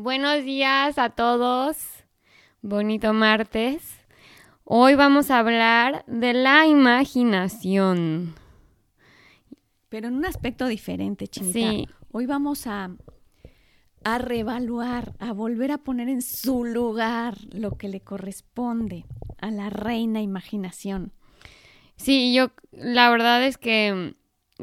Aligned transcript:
Buenos 0.00 0.44
días 0.44 0.96
a 0.96 1.10
todos. 1.10 1.76
Bonito 2.62 3.12
martes. 3.12 3.82
Hoy 4.62 4.94
vamos 4.94 5.32
a 5.32 5.40
hablar 5.40 6.04
de 6.06 6.34
la 6.34 6.68
imaginación. 6.68 8.36
Pero 9.88 10.06
en 10.06 10.14
un 10.14 10.24
aspecto 10.24 10.68
diferente, 10.68 11.26
Chinita. 11.26 11.58
Sí. 11.58 11.88
Hoy 12.12 12.26
vamos 12.26 12.68
a, 12.68 12.92
a 14.04 14.18
reevaluar, 14.18 15.14
a 15.18 15.32
volver 15.32 15.72
a 15.72 15.78
poner 15.78 16.08
en 16.08 16.22
su 16.22 16.64
lugar 16.64 17.36
lo 17.50 17.76
que 17.76 17.88
le 17.88 18.00
corresponde 18.00 19.04
a 19.40 19.50
la 19.50 19.68
reina 19.68 20.22
imaginación. 20.22 21.10
Sí, 21.96 22.32
yo 22.32 22.52
la 22.70 23.10
verdad 23.10 23.44
es 23.44 23.58
que 23.58 24.14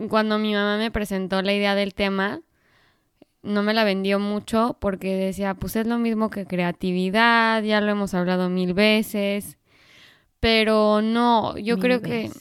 cuando 0.08 0.40
mi 0.40 0.54
mamá 0.54 0.78
me 0.78 0.92
presentó 0.92 1.42
la 1.42 1.54
idea 1.54 1.76
del 1.76 1.94
tema, 1.94 2.40
no 3.46 3.64
me 3.64 3.74
la 3.74 3.84
vendió 3.84 4.20
mucho 4.20 4.78
porque 4.80 5.16
decía, 5.16 5.54
pues 5.54 5.76
es 5.76 5.88
lo 5.88 5.98
mismo 5.98 6.30
que 6.30 6.46
creatividad, 6.46 7.64
ya 7.64 7.80
lo 7.80 7.92
hemos 7.92 8.14
hablado 8.14 8.50
mil 8.50 8.74
veces, 8.74 9.58
pero 10.40 11.02
no, 11.02 11.58
yo 11.58 11.76
Mil 11.76 11.84
creo 11.84 12.02
que, 12.02 12.32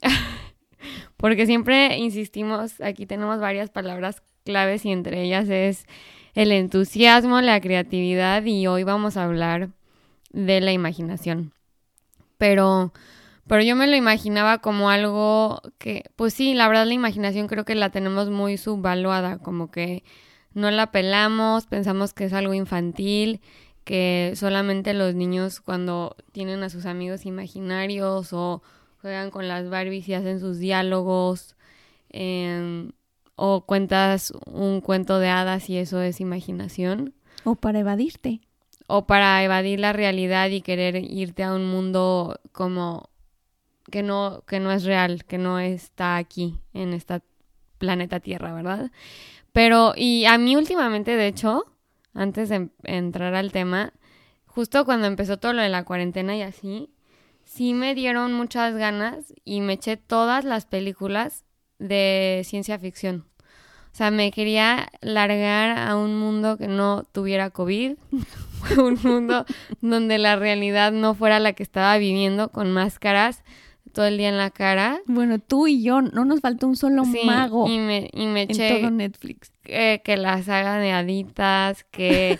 porque 1.16 1.46
siempre 1.46 1.98
insistimos, 1.98 2.80
aquí 2.80 3.06
tenemos 3.06 3.40
varias 3.40 3.70
palabras 3.70 4.22
claves 4.44 4.84
y 4.84 4.90
entre 4.90 5.22
ellas 5.22 5.48
es 5.48 5.86
el 6.34 6.52
entusiasmo, 6.52 7.40
la 7.40 7.60
creatividad 7.60 8.44
y 8.44 8.66
hoy 8.66 8.84
vamos 8.84 9.16
a 9.16 9.24
hablar 9.24 9.70
de 10.32 10.60
la 10.60 10.72
imaginación. 10.72 11.52
Pero, 12.38 12.92
pero 13.46 13.62
yo 13.62 13.76
me 13.76 13.86
lo 13.86 13.96
imaginaba 13.96 14.58
como 14.58 14.88
algo 14.88 15.60
que, 15.78 16.04
pues 16.16 16.32
sí, 16.32 16.54
la 16.54 16.68
verdad 16.68 16.86
la 16.86 16.94
imaginación 16.94 17.48
creo 17.48 17.64
que 17.64 17.74
la 17.74 17.90
tenemos 17.90 18.30
muy 18.30 18.56
subvaluada, 18.56 19.38
como 19.38 19.70
que 19.70 20.02
no 20.54 20.70
la 20.70 20.90
pelamos, 20.90 21.66
pensamos 21.66 22.12
que 22.12 22.24
es 22.24 22.32
algo 22.32 22.54
infantil, 22.54 23.40
que 23.84 24.32
solamente 24.36 24.94
los 24.94 25.14
niños 25.14 25.60
cuando 25.60 26.16
tienen 26.32 26.62
a 26.62 26.70
sus 26.70 26.86
amigos 26.86 27.26
imaginarios 27.26 28.32
o 28.32 28.62
juegan 29.00 29.30
con 29.30 29.48
las 29.48 29.68
Barbies 29.70 30.08
y 30.08 30.14
hacen 30.14 30.40
sus 30.40 30.58
diálogos, 30.58 31.56
em, 32.10 32.92
o 33.36 33.62
cuentas 33.62 34.32
un 34.46 34.80
cuento 34.80 35.18
de 35.18 35.28
hadas 35.28 35.70
y 35.70 35.78
eso 35.78 36.02
es 36.02 36.20
imaginación 36.20 37.14
O 37.44 37.54
para 37.54 37.78
evadirte. 37.78 38.40
o 38.86 39.06
para 39.06 39.42
evadir 39.42 39.80
la 39.80 39.92
realidad 39.94 40.50
y 40.50 40.60
querer 40.60 40.96
irte 40.96 41.42
a 41.42 41.54
un 41.54 41.66
mundo 41.66 42.38
como 42.52 43.08
que 43.90 44.02
no 44.02 44.42
que 44.46 44.60
no 44.60 44.70
es 44.72 44.84
real, 44.84 45.24
que 45.24 45.38
no 45.38 45.58
está 45.58 46.16
aquí 46.16 46.58
en 46.74 46.92
esta 46.92 47.22
planeta 47.78 48.20
Tierra, 48.20 48.52
¿verdad? 48.52 48.90
Pero 49.52 49.94
y 49.96 50.24
a 50.26 50.38
mí 50.38 50.56
últimamente, 50.56 51.16
de 51.16 51.26
hecho, 51.26 51.64
antes 52.14 52.48
de 52.48 52.56
em- 52.56 52.70
entrar 52.84 53.34
al 53.34 53.52
tema, 53.52 53.92
justo 54.46 54.84
cuando 54.84 55.06
empezó 55.06 55.38
todo 55.38 55.52
lo 55.52 55.62
de 55.62 55.68
la 55.68 55.84
cuarentena 55.84 56.36
y 56.36 56.42
así, 56.42 56.90
sí 57.44 57.74
me 57.74 57.94
dieron 57.94 58.32
muchas 58.32 58.74
ganas 58.74 59.34
y 59.44 59.60
me 59.60 59.74
eché 59.74 59.96
todas 59.96 60.44
las 60.44 60.66
películas 60.66 61.44
de 61.78 62.42
ciencia 62.44 62.78
ficción. 62.78 63.26
O 63.92 63.96
sea, 63.96 64.12
me 64.12 64.30
quería 64.30 64.88
largar 65.00 65.76
a 65.76 65.96
un 65.96 66.16
mundo 66.16 66.56
que 66.56 66.68
no 66.68 67.02
tuviera 67.10 67.50
COVID, 67.50 67.96
un 68.78 68.98
mundo 69.02 69.44
donde 69.80 70.18
la 70.18 70.36
realidad 70.36 70.92
no 70.92 71.14
fuera 71.14 71.40
la 71.40 71.54
que 71.54 71.64
estaba 71.64 71.98
viviendo 71.98 72.50
con 72.50 72.70
máscaras 72.70 73.42
todo 73.90 74.06
el 74.06 74.16
día 74.18 74.28
en 74.28 74.38
la 74.38 74.50
cara. 74.50 75.00
Bueno, 75.06 75.38
tú 75.38 75.66
y 75.66 75.82
yo, 75.82 76.02
no 76.02 76.24
nos 76.24 76.40
faltó 76.40 76.66
un 76.66 76.76
solo 76.76 77.04
Sí, 77.04 77.20
mago 77.24 77.68
y 77.68 77.78
me, 77.78 78.10
y 78.12 78.26
me 78.26 78.42
en 78.42 78.50
eché 78.50 78.78
todo 78.78 78.90
Netflix. 78.90 79.52
que, 79.62 80.00
que 80.04 80.16
la 80.16 80.42
saga 80.42 80.78
de 80.78 80.92
Aditas, 80.92 81.84
que 81.84 82.38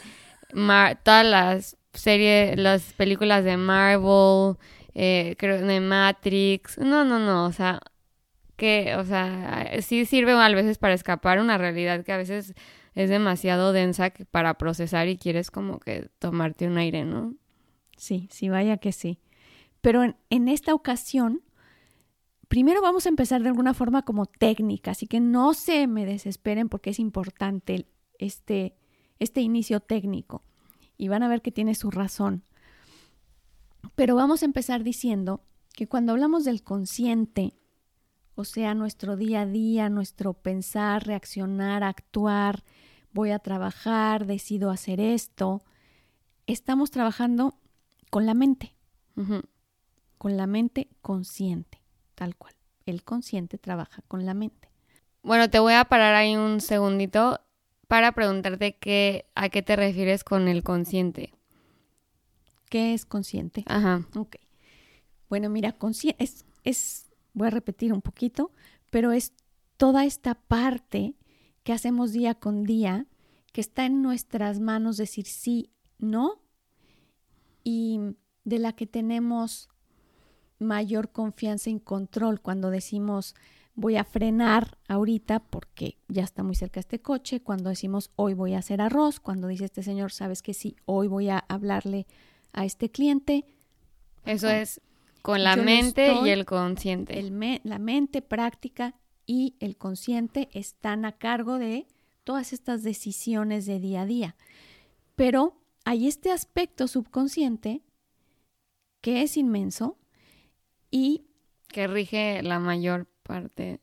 todas 1.05 1.27
las 1.27 1.77
series, 1.93 2.59
las 2.59 2.93
películas 2.95 3.45
de 3.45 3.57
Marvel, 3.57 4.57
eh, 4.95 5.35
creo 5.39 5.59
de 5.65 5.81
Matrix. 5.81 6.79
No, 6.79 7.05
no, 7.05 7.19
no, 7.19 7.47
o 7.47 7.53
sea, 7.53 7.81
que, 8.57 8.95
o 8.97 9.05
sea, 9.05 9.71
sí 9.83 10.05
sirve 10.05 10.33
a 10.33 10.49
veces 10.51 10.79
para 10.79 10.95
escapar 10.95 11.41
una 11.41 11.59
realidad 11.59 12.05
que 12.05 12.13
a 12.13 12.17
veces 12.17 12.55
es 12.95 13.09
demasiado 13.09 13.73
densa 13.73 14.13
para 14.31 14.55
procesar 14.55 15.09
y 15.09 15.17
quieres 15.17 15.51
como 15.51 15.79
que 15.79 16.09
tomarte 16.19 16.67
un 16.67 16.77
aire, 16.79 17.05
¿no? 17.05 17.35
Sí, 17.97 18.29
sí, 18.31 18.49
vaya 18.49 18.79
que 18.79 18.93
sí. 18.93 19.21
Pero 19.81 20.03
en, 20.29 20.49
esta 20.49 20.75
ocasión, 20.75 21.43
primero 22.49 22.83
vamos 22.83 23.07
a 23.07 23.09
empezar 23.09 23.43
de 23.43 23.49
alguna 23.49 23.75
forma 23.75 24.03
como 24.03 24.27
técnica, 24.27 24.91
así 24.91 25.07
que 25.07 25.21
no 25.21 25.55
se 25.55 25.87
me 25.87 26.05
desesperen 26.05 26.69
porque 26.69 26.91
es 26.91 26.99
importante 26.99 27.87
este, 28.19 28.77
este 29.19 29.41
inicio 29.41 29.81
técnico 29.81 30.43
y 30.99 31.09
van 31.09 31.23
a 31.23 31.29
ver 31.29 31.41
que 31.41 31.53
tiene 31.53 31.75
su 31.75 31.91
razón. 31.91 32.45
Pero 33.95 34.15
vamos 34.15 34.43
a 34.43 34.47
empezar 34.47 34.85
diciendo 34.85 35.43
que 35.75 35.89
cuando 35.89 36.13
hablamos 36.13 36.45
del 36.45 36.63
consciente, 36.63 37.55
o 38.35 38.45
sea, 38.45 38.75
nuestro 38.75 39.17
día 39.17 39.43
a 39.43 39.47
día, 39.47 39.89
nuestro 39.89 40.35
pensar, 40.35 41.07
reaccionar, 41.07 41.83
actuar, 41.83 42.65
voy 43.13 43.31
a 43.31 43.39
trabajar, 43.39 44.27
decido 44.27 44.71
hacer 44.71 45.01
esto, 45.01 45.63
estamos 46.47 46.91
trabajando 46.91 47.59
con 48.11 48.27
la 48.27 48.35
mente. 48.35 48.75
Con 50.21 50.37
la 50.37 50.47
mente 50.47 50.91
consciente, 51.01 51.81
tal 52.15 52.37
cual. 52.37 52.55
El 52.85 53.05
consciente 53.05 53.57
trabaja 53.57 54.03
con 54.07 54.27
la 54.27 54.35
mente. 54.35 54.69
Bueno, 55.23 55.49
te 55.49 55.61
voy 55.61 55.73
a 55.73 55.87
parar 55.87 56.15
ahí 56.15 56.37
un 56.37 56.61
segundito 56.61 57.41
para 57.89 58.13
preguntarte 58.13 58.77
qué, 58.77 59.25
a 59.35 59.49
qué 59.49 59.63
te 59.63 59.77
refieres 59.77 60.23
con 60.23 60.47
el 60.47 60.63
consciente. 60.63 61.33
¿Qué 62.69 62.93
es 62.93 63.07
consciente? 63.07 63.65
Ajá. 63.67 64.07
Ok. 64.15 64.37
Bueno, 65.31 65.49
mira, 65.49 65.79
consci- 65.79 66.17
es, 66.19 66.45
es, 66.65 67.09
voy 67.33 67.47
a 67.47 67.51
repetir 67.51 67.95
un 67.95 68.03
poquito, 68.03 68.53
pero 68.91 69.13
es 69.13 69.33
toda 69.79 70.05
esta 70.05 70.35
parte 70.35 71.15
que 71.63 71.73
hacemos 71.73 72.13
día 72.13 72.35
con 72.35 72.65
día, 72.65 73.07
que 73.53 73.63
está 73.63 73.87
en 73.87 74.03
nuestras 74.03 74.61
manos 74.61 74.99
decir 74.99 75.25
sí, 75.25 75.71
no, 75.99 76.43
y 77.65 78.01
de 78.45 78.59
la 78.59 78.75
que 78.75 78.87
tenemos 78.87 79.71
mayor 80.61 81.11
confianza 81.11 81.71
y 81.71 81.81
control 81.81 82.41
cuando 82.41 82.71
decimos 82.71 83.35
voy 83.75 83.97
a 83.97 84.05
frenar 84.05 84.77
ahorita 84.89 85.41
porque 85.41 85.97
ya 86.09 86.23
está 86.23 86.43
muy 86.43 86.55
cerca 86.55 86.81
este 86.81 87.01
coche, 87.01 87.41
cuando 87.41 87.71
decimos 87.71 88.11
hoy 88.17 88.35
voy 88.35 88.55
a 88.55 88.59
hacer 88.59 88.81
arroz, 88.81 89.21
cuando 89.21 89.49
dice 89.49 89.65
este 89.65 89.83
señor, 89.83 90.13
sabes 90.13 90.43
que 90.43 90.53
sí, 90.55 90.77
hoy 90.85 91.07
voy 91.09 91.29
a 91.31 91.39
hablarle 91.49 92.07
a 92.53 92.65
este 92.65 92.91
cliente, 92.91 93.45
Eso 94.27 94.49
Ajá. 94.49 94.61
es 94.61 94.81
con 95.23 95.43
la 95.43 95.53
Yo 95.53 95.63
no 95.63 95.65
mente 95.65 96.09
estoy- 96.13 96.29
y 96.29 96.33
el 96.33 96.45
consciente. 96.45 97.19
el 97.19 97.31
me- 97.31 97.61
la 97.65 97.79
mente 97.79 98.21
práctica 98.21 98.95
y 99.27 99.55
el 99.61 99.77
consciente 99.77 100.51
están 100.53 101.05
a 101.07 101.13
cargo 101.13 101.59
de 101.59 101.87
todas 102.25 102.53
estas 102.53 102.83
decisiones 102.83 103.65
de 103.65 103.79
día 103.81 104.03
a 104.03 104.07
día. 104.07 104.37
Pero 105.17 105.55
hay 105.87 106.07
este 106.07 106.31
aspecto 106.33 106.87
subconsciente 106.87 107.81
que 109.01 109.23
es 109.23 109.37
inmenso 109.39 109.97
y 110.91 111.27
que 111.69 111.87
rige 111.87 112.43
la 112.43 112.59
mayor 112.59 113.07
parte 113.23 113.81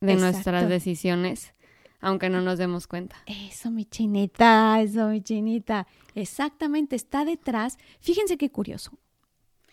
de 0.00 0.12
Exacto. 0.12 0.32
nuestras 0.32 0.68
decisiones, 0.68 1.54
aunque 2.00 2.28
no 2.28 2.40
nos 2.42 2.58
demos 2.58 2.86
cuenta. 2.86 3.16
eso, 3.26 3.70
mi 3.70 3.84
chinita, 3.84 4.80
eso, 4.80 5.08
mi 5.08 5.22
chinita, 5.22 5.86
exactamente 6.14 6.96
está 6.96 7.24
detrás. 7.24 7.78
Fíjense 8.00 8.36
qué 8.36 8.50
curioso. 8.50 8.92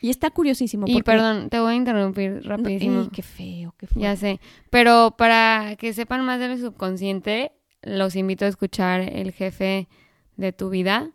Y 0.02 0.10
está 0.10 0.30
curiosísimo. 0.30 0.86
Y 0.88 1.02
perdón, 1.04 1.50
te 1.50 1.60
voy 1.60 1.74
a 1.74 1.76
interrumpir 1.76 2.42
No, 2.46 2.56
rapidísimo. 2.56 3.02
ey, 3.02 3.10
qué 3.12 3.22
feo, 3.22 3.76
qué 3.78 3.88
feo. 3.88 4.02
Ya 4.02 4.16
sé, 4.16 4.40
pero 4.70 5.16
para 5.18 5.76
que 5.78 5.92
sepan 5.92 6.24
más 6.26 6.40
del 6.40 6.58
subconsciente, 6.58 7.52
los 7.82 8.16
invito 8.16 8.46
a 8.46 8.48
escuchar 8.48 9.02
El 9.02 9.34
jefe 9.34 9.90
de 10.38 10.54
tu 10.54 10.70
vida. 10.70 11.12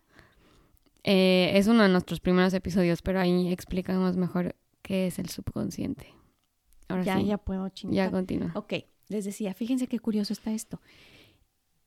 Eh, 1.02 1.52
es 1.54 1.66
uno 1.66 1.82
de 1.82 1.88
nuestros 1.88 2.20
primeros 2.20 2.52
episodios, 2.54 3.00
pero 3.02 3.20
ahí 3.20 3.50
explicamos 3.52 4.16
mejor 4.16 4.54
qué 4.84 5.08
es 5.08 5.18
el 5.18 5.28
subconsciente. 5.30 6.14
Ahora 6.86 7.02
ya, 7.02 7.18
sí, 7.18 7.24
ya 7.24 7.38
puedo, 7.38 7.66
ya 7.66 7.74
chinita. 7.74 8.10
continúa. 8.12 8.52
Ok, 8.54 8.74
les 9.08 9.24
decía, 9.24 9.54
fíjense 9.54 9.88
qué 9.88 9.98
curioso 9.98 10.32
está 10.32 10.52
esto. 10.52 10.80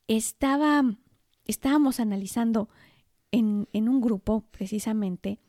Estaba 0.08 0.82
estábamos 1.46 1.98
analizando 1.98 2.68
en, 3.32 3.68
en 3.72 3.88
un 3.88 4.00
grupo 4.00 4.42
precisamente 4.50 5.40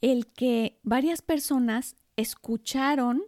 el 0.00 0.26
que 0.28 0.78
varias 0.82 1.22
personas 1.22 1.96
escucharon 2.16 3.22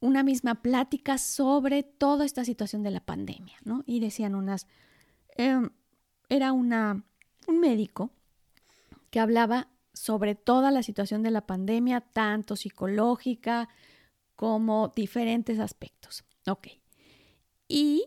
una 0.00 0.22
misma 0.22 0.62
plática 0.62 1.18
sobre 1.18 1.82
toda 1.82 2.24
esta 2.24 2.44
situación 2.44 2.82
de 2.82 2.90
la 2.90 3.00
pandemia, 3.00 3.56
¿no? 3.64 3.82
Y 3.84 4.00
decían 4.00 4.34
unas, 4.34 4.66
em, 5.36 5.70
era 6.28 6.52
una, 6.52 7.04
un 7.46 7.60
médico 7.60 8.10
que 9.10 9.20
hablaba 9.20 9.68
sobre 9.98 10.34
toda 10.34 10.70
la 10.70 10.82
situación 10.82 11.22
de 11.22 11.30
la 11.30 11.46
pandemia, 11.46 12.00
tanto 12.00 12.56
psicológica 12.56 13.68
como 14.36 14.92
diferentes 14.94 15.58
aspectos. 15.58 16.24
Ok. 16.46 16.68
Y 17.66 18.04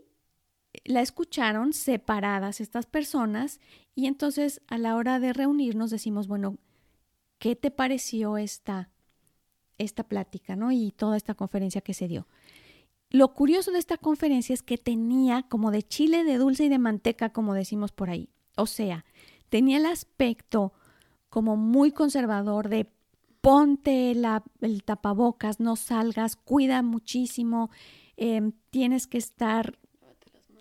la 0.85 1.01
escucharon 1.01 1.73
separadas 1.73 2.61
estas 2.61 2.85
personas 2.85 3.59
y 3.93 4.07
entonces 4.07 4.61
a 4.67 4.77
la 4.77 4.95
hora 4.95 5.19
de 5.19 5.33
reunirnos 5.33 5.91
decimos, 5.91 6.27
bueno, 6.27 6.57
¿qué 7.37 7.55
te 7.55 7.71
pareció 7.71 8.37
esta, 8.37 8.89
esta 9.77 10.03
plática, 10.03 10.55
¿no? 10.55 10.71
Y 10.71 10.91
toda 10.91 11.17
esta 11.17 11.35
conferencia 11.35 11.81
que 11.81 11.93
se 11.93 12.07
dio. 12.07 12.27
Lo 13.09 13.33
curioso 13.33 13.71
de 13.71 13.79
esta 13.79 13.97
conferencia 13.97 14.53
es 14.53 14.63
que 14.63 14.77
tenía 14.77 15.43
como 15.43 15.71
de 15.71 15.83
chile, 15.83 16.23
de 16.23 16.37
dulce 16.37 16.63
y 16.63 16.69
de 16.69 16.79
manteca, 16.79 17.33
como 17.33 17.53
decimos 17.53 17.91
por 17.91 18.09
ahí. 18.09 18.29
O 18.55 18.65
sea, 18.65 19.03
tenía 19.49 19.77
el 19.77 19.85
aspecto 19.85 20.71
como 21.31 21.55
muy 21.55 21.91
conservador 21.91 22.67
de 22.67 22.91
ponte 23.39 24.11
el 24.11 24.83
tapabocas, 24.83 25.59
no 25.59 25.77
salgas, 25.77 26.35
cuida 26.35 26.83
muchísimo, 26.83 27.71
em, 28.17 28.51
tienes 28.69 29.07
que 29.07 29.17
estar 29.17 29.79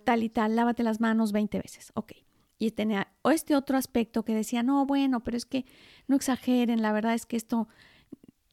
tal 0.05 0.23
y 0.23 0.31
tal, 0.31 0.57
lávate 0.57 0.85
las 0.85 1.01
manos 1.01 1.33
20 1.33 1.59
veces. 1.59 1.93
Ok. 1.95 2.13
Y 2.59 2.71
tenía 2.71 3.09
este 3.25 3.57
otro 3.57 3.77
aspecto 3.77 4.25
que 4.25 4.35
decía, 4.35 4.63
no, 4.63 4.87
bueno, 4.87 5.21
pero 5.21 5.37
es 5.37 5.45
que 5.45 5.67
no 6.07 6.15
exageren, 6.15 6.83
la 6.83 6.93
verdad 6.93 7.15
es 7.15 7.27
que 7.27 7.37
esto 7.37 7.69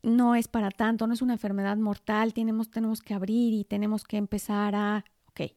no 0.01 0.33
es 0.33 0.47
para 0.47 0.71
tanto, 0.71 1.05
no 1.05 1.13
es 1.13 1.21
una 1.21 1.33
enfermedad 1.33 1.77
mortal, 1.77 2.33
tenemos, 2.33 2.71
tenemos 2.71 3.01
que 3.01 3.13
abrir 3.13 3.53
y 3.53 3.63
tenemos 3.63 4.05
que 4.05 4.17
empezar 4.17 4.73
a, 4.75 5.05
ok, 5.27 5.51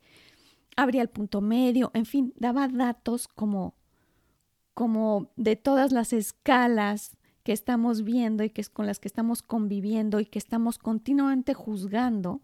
abría 0.77 1.01
el 1.01 1.09
punto 1.09 1.41
medio, 1.41 1.91
en 1.95 2.05
fin, 2.05 2.35
daba 2.37 2.69
datos 2.69 3.29
como 3.29 3.80
como 4.81 5.31
de 5.37 5.57
todas 5.57 5.93
las 5.93 6.15
escalas 6.15 7.19
que 7.43 7.53
estamos 7.53 8.03
viendo 8.03 8.45
y 8.45 8.49
que 8.49 8.63
es 8.63 8.71
con 8.71 8.87
las 8.87 8.99
que 8.99 9.09
estamos 9.09 9.43
conviviendo 9.43 10.21
y 10.21 10.25
que 10.25 10.39
estamos 10.39 10.79
continuamente 10.79 11.53
juzgando, 11.53 12.41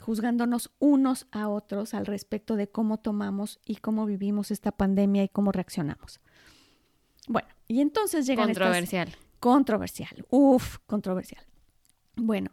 juzgándonos 0.00 0.72
unos 0.80 1.28
a 1.30 1.48
otros 1.48 1.94
al 1.94 2.06
respecto 2.06 2.56
de 2.56 2.68
cómo 2.68 2.98
tomamos 2.98 3.60
y 3.64 3.76
cómo 3.76 4.06
vivimos 4.06 4.50
esta 4.50 4.72
pandemia 4.72 5.22
y 5.22 5.28
cómo 5.28 5.52
reaccionamos. 5.52 6.20
Bueno, 7.28 7.46
y 7.68 7.80
entonces 7.80 8.26
llega 8.26 8.42
Controversial. 8.42 9.14
controversial. 9.38 10.26
Uf, 10.30 10.78
controversial. 10.88 11.46
Bueno, 12.16 12.50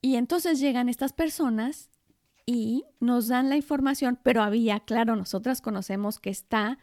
y 0.00 0.14
entonces 0.14 0.60
llegan 0.60 0.88
estas 0.88 1.12
personas 1.12 1.90
y 2.46 2.84
nos 3.00 3.26
dan 3.26 3.48
la 3.48 3.56
información, 3.56 4.20
pero 4.22 4.40
había, 4.40 4.78
claro, 4.78 5.16
nosotras 5.16 5.60
conocemos 5.60 6.20
que 6.20 6.30
está 6.30 6.78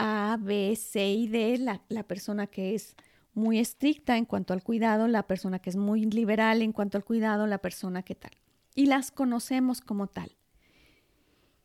a, 0.00 0.38
B, 0.40 0.74
C 0.76 1.12
y 1.12 1.28
D, 1.28 1.58
la, 1.58 1.82
la 1.88 2.02
persona 2.02 2.46
que 2.46 2.74
es 2.74 2.96
muy 3.34 3.58
estricta 3.58 4.16
en 4.16 4.24
cuanto 4.24 4.52
al 4.52 4.62
cuidado, 4.62 5.08
la 5.08 5.26
persona 5.26 5.58
que 5.58 5.70
es 5.70 5.76
muy 5.76 6.04
liberal 6.04 6.62
en 6.62 6.72
cuanto 6.72 6.98
al 6.98 7.04
cuidado, 7.04 7.46
la 7.46 7.58
persona 7.58 8.02
que 8.02 8.14
tal. 8.14 8.32
Y 8.74 8.86
las 8.86 9.10
conocemos 9.10 9.80
como 9.80 10.06
tal. 10.06 10.36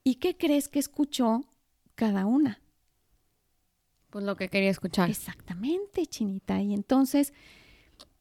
¿Y 0.04 0.16
qué 0.16 0.38
crees 0.38 0.68
que 0.68 0.80
escuchó 0.80 1.44
cada 1.96 2.26
una? 2.26 2.62
Pues 4.10 4.24
lo 4.24 4.36
que 4.36 4.50
quería 4.50 4.70
escuchar. 4.70 5.10
Exactamente, 5.10 6.06
Chinita. 6.06 6.62
Y 6.62 6.74
entonces, 6.74 7.34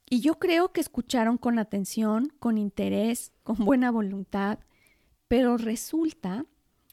y 0.09 0.21
yo 0.21 0.39
creo 0.39 0.73
que 0.73 0.81
escucharon 0.81 1.39
con 1.39 1.59
atención, 1.59 2.33
con 2.39 2.59
interés, 2.59 3.33
con 3.43 3.57
buena 3.65 3.91
voluntad, 3.91 4.59
pero 5.29 5.57
resulta 5.57 6.47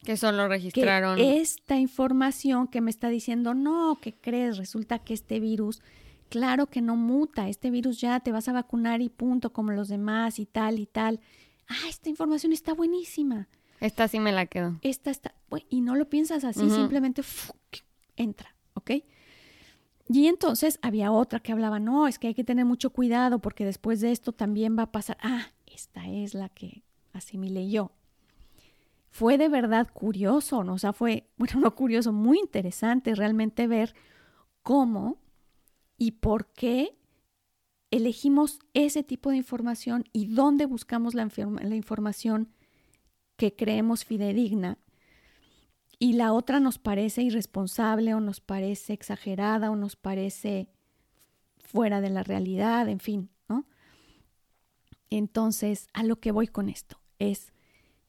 que 0.03 0.17
solo 0.17 0.47
registraron. 0.47 1.19
esta 1.19 1.77
información 1.77 2.67
que 2.67 2.81
me 2.81 2.89
está 2.89 3.09
diciendo, 3.09 3.53
no, 3.53 3.99
¿qué 4.01 4.13
crees? 4.13 4.57
Resulta 4.57 4.99
que 4.99 5.13
este 5.13 5.39
virus, 5.39 5.81
claro 6.29 6.67
que 6.67 6.81
no 6.81 6.95
muta, 6.95 7.49
este 7.49 7.69
virus 7.69 8.01
ya 8.01 8.19
te 8.19 8.31
vas 8.31 8.47
a 8.47 8.53
vacunar 8.53 9.01
y 9.01 9.09
punto, 9.09 9.53
como 9.53 9.71
los 9.71 9.89
demás 9.89 10.39
y 10.39 10.45
tal 10.45 10.79
y 10.79 10.87
tal. 10.87 11.19
Ah, 11.67 11.87
esta 11.87 12.09
información 12.09 12.51
está 12.51 12.73
buenísima. 12.73 13.47
Esta 13.79 14.07
sí 14.07 14.19
me 14.19 14.31
la 14.31 14.45
quedo. 14.45 14.79
Esta 14.81 15.11
está, 15.11 15.33
y 15.69 15.81
no 15.81 15.95
lo 15.95 16.09
piensas 16.09 16.43
así, 16.43 16.69
simplemente 16.69 17.21
entra, 18.15 18.55
¿ok? 18.73 18.91
Y 20.09 20.27
entonces 20.27 20.77
había 20.81 21.11
otra 21.11 21.39
que 21.39 21.51
hablaba, 21.51 21.79
no, 21.79 22.07
es 22.07 22.19
que 22.19 22.27
hay 22.27 22.33
que 22.33 22.43
tener 22.43 22.65
mucho 22.65 22.89
cuidado 22.89 23.39
porque 23.39 23.65
después 23.65 24.01
de 24.01 24.11
esto 24.11 24.33
también 24.33 24.77
va 24.77 24.83
a 24.83 24.91
pasar. 24.91 25.17
Ah, 25.21 25.47
esta 25.65 26.07
es 26.07 26.33
la 26.33 26.49
que 26.49 26.83
asimilé 27.13 27.69
yo 27.69 27.91
fue 29.11 29.37
de 29.37 29.49
verdad 29.49 29.89
curioso, 29.93 30.63
¿no? 30.63 30.73
o 30.73 30.77
sea, 30.79 30.93
fue, 30.93 31.29
bueno, 31.37 31.59
no 31.59 31.75
curioso, 31.75 32.11
muy 32.11 32.39
interesante 32.39 33.13
realmente 33.13 33.67
ver 33.67 33.93
cómo 34.63 35.21
y 35.97 36.11
por 36.11 36.47
qué 36.53 36.97
elegimos 37.91 38.59
ese 38.73 39.03
tipo 39.03 39.29
de 39.29 39.37
información 39.37 40.05
y 40.13 40.27
dónde 40.27 40.65
buscamos 40.65 41.13
la, 41.13 41.29
la 41.35 41.75
información 41.75 42.49
que 43.35 43.53
creemos 43.55 44.05
fidedigna 44.05 44.77
y 45.99 46.13
la 46.13 46.33
otra 46.33 46.59
nos 46.59 46.79
parece 46.79 47.21
irresponsable 47.21 48.15
o 48.15 48.21
nos 48.21 48.39
parece 48.39 48.93
exagerada 48.93 49.69
o 49.69 49.75
nos 49.75 49.95
parece 49.95 50.69
fuera 51.59 52.01
de 52.01 52.09
la 52.09 52.23
realidad, 52.23 52.87
en 52.89 52.99
fin, 52.99 53.29
¿no? 53.47 53.67
Entonces, 55.09 55.87
a 55.93 56.03
lo 56.03 56.19
que 56.19 56.31
voy 56.31 56.47
con 56.47 56.69
esto 56.69 56.99
es 57.19 57.53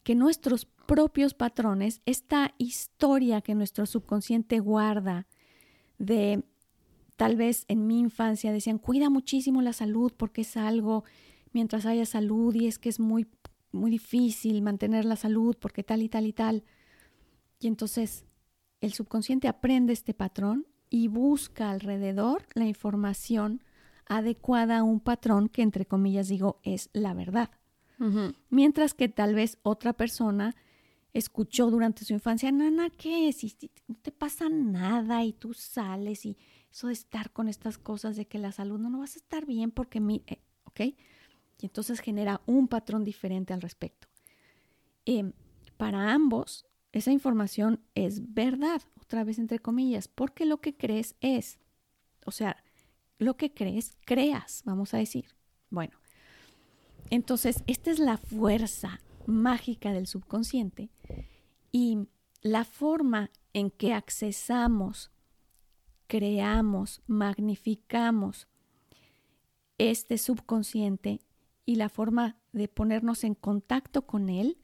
que 0.05 0.15
nuestros 0.15 0.67
propios 0.93 1.33
patrones, 1.33 2.03
esta 2.05 2.53
historia 2.59 3.41
que 3.41 3.55
nuestro 3.55 3.87
subconsciente 3.87 4.61
guarda 4.61 5.27
de 5.97 6.45
tal 7.17 7.35
vez 7.35 7.65
en 7.69 7.87
mi 7.87 7.99
infancia 7.99 8.53
decían, 8.53 8.77
cuida 8.77 9.09
muchísimo 9.09 9.63
la 9.63 9.73
salud 9.73 10.13
porque 10.15 10.43
es 10.43 10.55
algo 10.59 11.05
mientras 11.55 11.87
haya 11.87 12.05
salud 12.05 12.55
y 12.55 12.67
es 12.67 12.79
que 12.79 12.91
es 12.91 13.01
muy, 13.01 13.27
muy 13.71 13.91
difícil 13.91 14.61
mantener 14.61 15.07
la 15.07 15.17
salud 15.17 15.57
porque 15.59 15.83
tal 15.83 16.03
y 16.03 16.11
tal 16.11 16.27
y 16.27 16.35
tal. 16.35 16.63
Y 17.59 17.69
entonces 17.69 18.27
el 18.83 18.93
subconsciente 18.93 19.49
aprende 19.49 19.95
este 19.95 20.13
patrón 20.13 20.67
y 20.91 21.09
busca 21.09 21.71
alrededor 21.71 22.45
la 22.53 22.67
información 22.67 23.63
adecuada 24.05 24.81
a 24.81 24.83
un 24.83 25.01
patrón 25.01 25.49
que 25.49 25.63
entre 25.63 25.87
comillas 25.87 26.29
digo 26.29 26.61
es 26.65 26.91
la 26.93 27.15
verdad. 27.15 27.49
Mientras 28.51 28.93
que 28.93 29.09
tal 29.09 29.35
vez 29.35 29.57
otra 29.63 29.95
persona 29.95 30.55
escuchó 31.13 31.71
durante 31.71 32.05
su 32.05 32.13
infancia, 32.13 32.51
Nana, 32.51 32.91
¿qué 32.91 33.29
es? 33.29 33.45
Y 33.45 33.55
no 33.87 33.97
te 33.97 34.13
pasa 34.13 34.49
nada 34.49 35.25
y 35.25 35.33
tú 35.33 35.53
sales 35.55 36.25
y 36.25 36.37
eso 36.71 36.87
de 36.87 36.95
estar 36.95 37.31
con 37.31 37.49
estas 37.49 37.79
cosas 37.79 38.17
de 38.17 38.27
que 38.27 38.39
la 38.39 38.53
salud 38.53 38.79
no, 38.79 38.89
no 38.89 39.01
vas 39.01 39.17
a 39.17 39.19
estar 39.19 39.45
bien 39.45 39.71
porque 39.71 40.01
mi, 40.01 40.23
eh, 40.27 40.39
¿ok? 40.65 40.81
Y 40.81 40.97
entonces 41.67 42.01
genera 42.01 42.41
un 42.47 42.67
patrón 42.67 43.05
diferente 43.05 43.53
al 43.53 43.61
respecto. 43.61 44.09
Em, 45.05 45.33
para 45.77 46.13
ambos, 46.13 46.67
esa 46.93 47.13
información 47.13 47.81
es 47.95 48.33
verdad, 48.33 48.83
otra 49.01 49.25
vez 49.25 49.39
entre 49.39 49.59
comillas, 49.59 50.09
porque 50.09 50.47
lo 50.47 50.61
que 50.61 50.77
crees 50.77 51.15
es, 51.21 51.59
o 52.25 52.31
sea, 52.31 52.63
lo 53.19 53.37
que 53.37 53.53
crees, 53.53 53.97
creas, 54.05 54.63
vamos 54.65 54.95
a 54.95 54.99
decir. 54.99 55.27
Bueno, 55.71 55.99
entonces, 57.11 57.63
esta 57.67 57.91
es 57.91 57.99
la 57.99 58.17
fuerza 58.17 59.01
mágica 59.27 59.93
del 59.93 60.07
subconsciente 60.07 60.91
y 61.71 62.09
la 62.43 62.65
forma 62.65 63.31
en 63.53 63.71
que 63.71 63.93
accesamos, 63.93 65.11
creamos, 66.07 67.03
magnificamos 67.07 68.49
este 69.79 70.19
subconsciente 70.19 71.21
y 71.65 71.77
la 71.77 71.89
forma 71.89 72.37
de 72.53 72.69
ponernos 72.69 73.25
en 73.25 73.35
contacto 73.35 74.07
con 74.07 74.29
él 74.29 74.59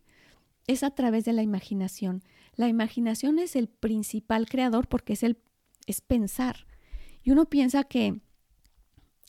es 0.67 0.83
a 0.83 0.91
través 0.91 1.25
de 1.25 1.33
la 1.33 1.43
imaginación. 1.43 2.23
La 2.55 2.69
imaginación 2.69 3.39
es 3.39 3.57
el 3.57 3.69
principal 3.69 4.49
creador 4.49 4.89
porque 4.89 5.15
es 5.15 5.23
el 5.23 5.39
es 5.87 6.03
pensar. 6.03 6.67
Y 7.23 7.31
uno 7.31 7.47
piensa 7.47 7.85
que 7.85 8.21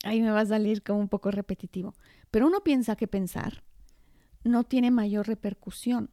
ahí 0.04 0.22
me 0.22 0.32
va 0.32 0.42
a 0.42 0.46
salir 0.46 0.84
como 0.84 1.00
un 1.00 1.08
poco 1.08 1.32
repetitivo. 1.32 1.96
Pero 2.32 2.48
uno 2.48 2.62
piensa 2.64 2.96
que 2.96 3.08
pensar 3.08 3.64
no 4.44 4.64
tiene 4.64 4.92
mayor 4.92 5.28
repercusión. 5.28 6.12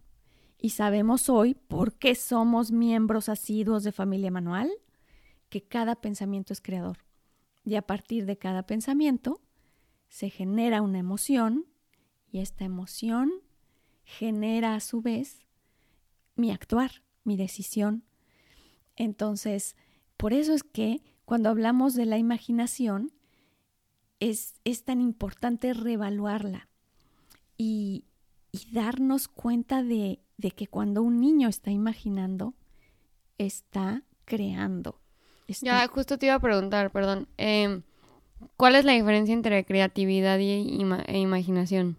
Y 0.58 0.70
sabemos 0.70 1.28
hoy, 1.28 1.54
porque 1.54 2.14
somos 2.14 2.72
miembros 2.72 3.28
asiduos 3.28 3.84
de 3.84 3.92
Familia 3.92 4.30
Manual, 4.30 4.70
que 5.48 5.62
cada 5.62 5.96
pensamiento 5.96 6.52
es 6.52 6.60
creador. 6.60 6.98
Y 7.64 7.74
a 7.74 7.82
partir 7.82 8.26
de 8.26 8.38
cada 8.38 8.64
pensamiento 8.64 9.40
se 10.08 10.30
genera 10.30 10.82
una 10.82 10.98
emoción 10.98 11.66
y 12.30 12.38
esta 12.38 12.64
emoción 12.64 13.32
genera 14.04 14.74
a 14.74 14.80
su 14.80 15.02
vez 15.02 15.46
mi 16.36 16.50
actuar, 16.50 17.02
mi 17.24 17.36
decisión. 17.36 18.04
Entonces, 18.94 19.76
por 20.16 20.32
eso 20.32 20.54
es 20.54 20.62
que 20.62 21.02
cuando 21.24 21.50
hablamos 21.50 21.94
de 21.94 22.06
la 22.06 22.18
imaginación, 22.18 23.12
es, 24.20 24.54
es 24.64 24.84
tan 24.84 25.00
importante 25.00 25.74
reevaluarla 25.74 26.68
y, 27.58 28.04
y 28.52 28.70
darnos 28.72 29.28
cuenta 29.28 29.82
de, 29.82 30.20
de 30.38 30.50
que 30.50 30.66
cuando 30.66 31.02
un 31.02 31.20
niño 31.20 31.48
está 31.48 31.70
imaginando, 31.70 32.54
está 33.38 34.02
creando. 34.24 35.00
está- 35.48 35.66
Ya, 35.66 35.88
justo 35.88 36.18
te 36.18 36.26
iba 36.26 36.34
a 36.34 36.40
preguntar, 36.40 36.90
perdón. 36.90 37.28
em, 37.36 37.82
¿Cuál 38.58 38.74
es 38.76 38.84
la 38.84 38.92
diferencia 38.92 39.32
entre 39.32 39.64
creatividad 39.64 40.38
y 40.38 40.78
ima- 40.78 41.02
e 41.06 41.18
imaginación? 41.18 41.96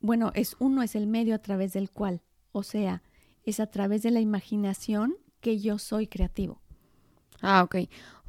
Bueno, 0.00 0.30
es 0.34 0.56
uno 0.58 0.82
es 0.82 0.94
el 0.94 1.06
medio 1.06 1.34
a 1.34 1.38
través 1.38 1.72
del 1.72 1.90
cual, 1.90 2.22
o 2.52 2.62
sea, 2.62 3.02
es 3.44 3.60
a 3.60 3.66
través 3.66 4.02
de 4.02 4.10
la 4.10 4.20
imaginación 4.20 5.16
que 5.40 5.58
yo 5.58 5.78
soy 5.78 6.06
creativo. 6.06 6.60
Ah, 7.42 7.62
ok. 7.62 7.76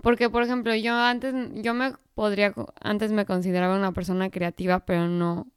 Porque, 0.01 0.29
por 0.29 0.43
ejemplo, 0.43 0.73
yo 0.75 0.93
antes, 0.95 1.33
yo 1.61 1.73
me 1.73 1.93
podría, 2.15 2.53
antes 2.81 3.11
me 3.11 3.25
consideraba 3.25 3.75
una 3.77 3.91
persona 3.91 4.29
creativa, 4.29 4.79
pero 4.85 5.07
no, 5.07 5.47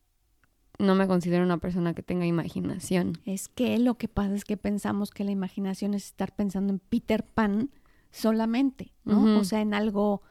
no 0.80 0.94
me 0.94 1.06
considero 1.06 1.44
una 1.44 1.58
persona 1.58 1.94
que 1.94 2.02
tenga 2.02 2.26
imaginación. 2.26 3.18
Es 3.24 3.48
que 3.48 3.78
lo 3.78 3.94
que 3.94 4.08
pasa 4.08 4.34
es 4.34 4.44
que 4.44 4.56
pensamos 4.56 5.10
que 5.10 5.24
la 5.24 5.30
imaginación 5.30 5.94
es 5.94 6.06
estar 6.06 6.34
pensando 6.34 6.72
en 6.72 6.78
Peter 6.78 7.24
Pan 7.24 7.70
solamente, 8.10 8.92
¿no? 9.04 9.38
O 9.38 9.44
sea, 9.44 9.60
en 9.60 9.74
algo, 9.74 10.22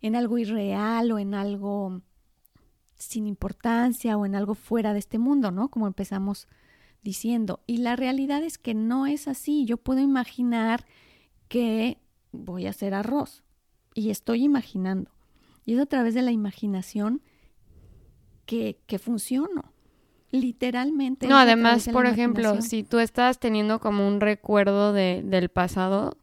en 0.00 0.14
algo 0.14 0.38
irreal 0.38 1.10
o 1.10 1.18
en 1.18 1.34
algo 1.34 2.02
sin 2.96 3.26
importancia 3.26 4.16
o 4.16 4.26
en 4.26 4.34
algo 4.34 4.54
fuera 4.54 4.92
de 4.92 4.98
este 4.98 5.18
mundo, 5.18 5.50
¿no? 5.50 5.68
Como 5.68 5.86
empezamos 5.86 6.46
diciendo. 7.02 7.60
Y 7.66 7.78
la 7.78 7.96
realidad 7.96 8.42
es 8.42 8.58
que 8.58 8.74
no 8.74 9.06
es 9.06 9.26
así. 9.26 9.64
Yo 9.64 9.76
puedo 9.76 10.00
imaginar 10.00 10.86
que 11.48 11.98
voy 12.32 12.66
a 12.66 12.70
hacer 12.70 12.94
arroz 12.94 13.42
y 13.94 14.10
estoy 14.10 14.44
imaginando. 14.44 15.10
Y 15.64 15.74
es 15.74 15.80
a 15.80 15.86
través 15.86 16.14
de 16.14 16.22
la 16.22 16.32
imaginación 16.32 17.22
que, 18.46 18.80
que 18.86 18.98
funciono. 18.98 19.73
Literalmente. 20.34 21.28
No, 21.28 21.38
además, 21.38 21.88
por 21.92 22.06
ejemplo, 22.06 22.60
si 22.60 22.82
tú 22.82 22.98
estás 22.98 23.38
teniendo 23.38 23.78
como 23.78 24.08
un 24.08 24.20
recuerdo 24.20 24.92
de, 24.92 25.22
del 25.24 25.48
pasado, 25.48 26.16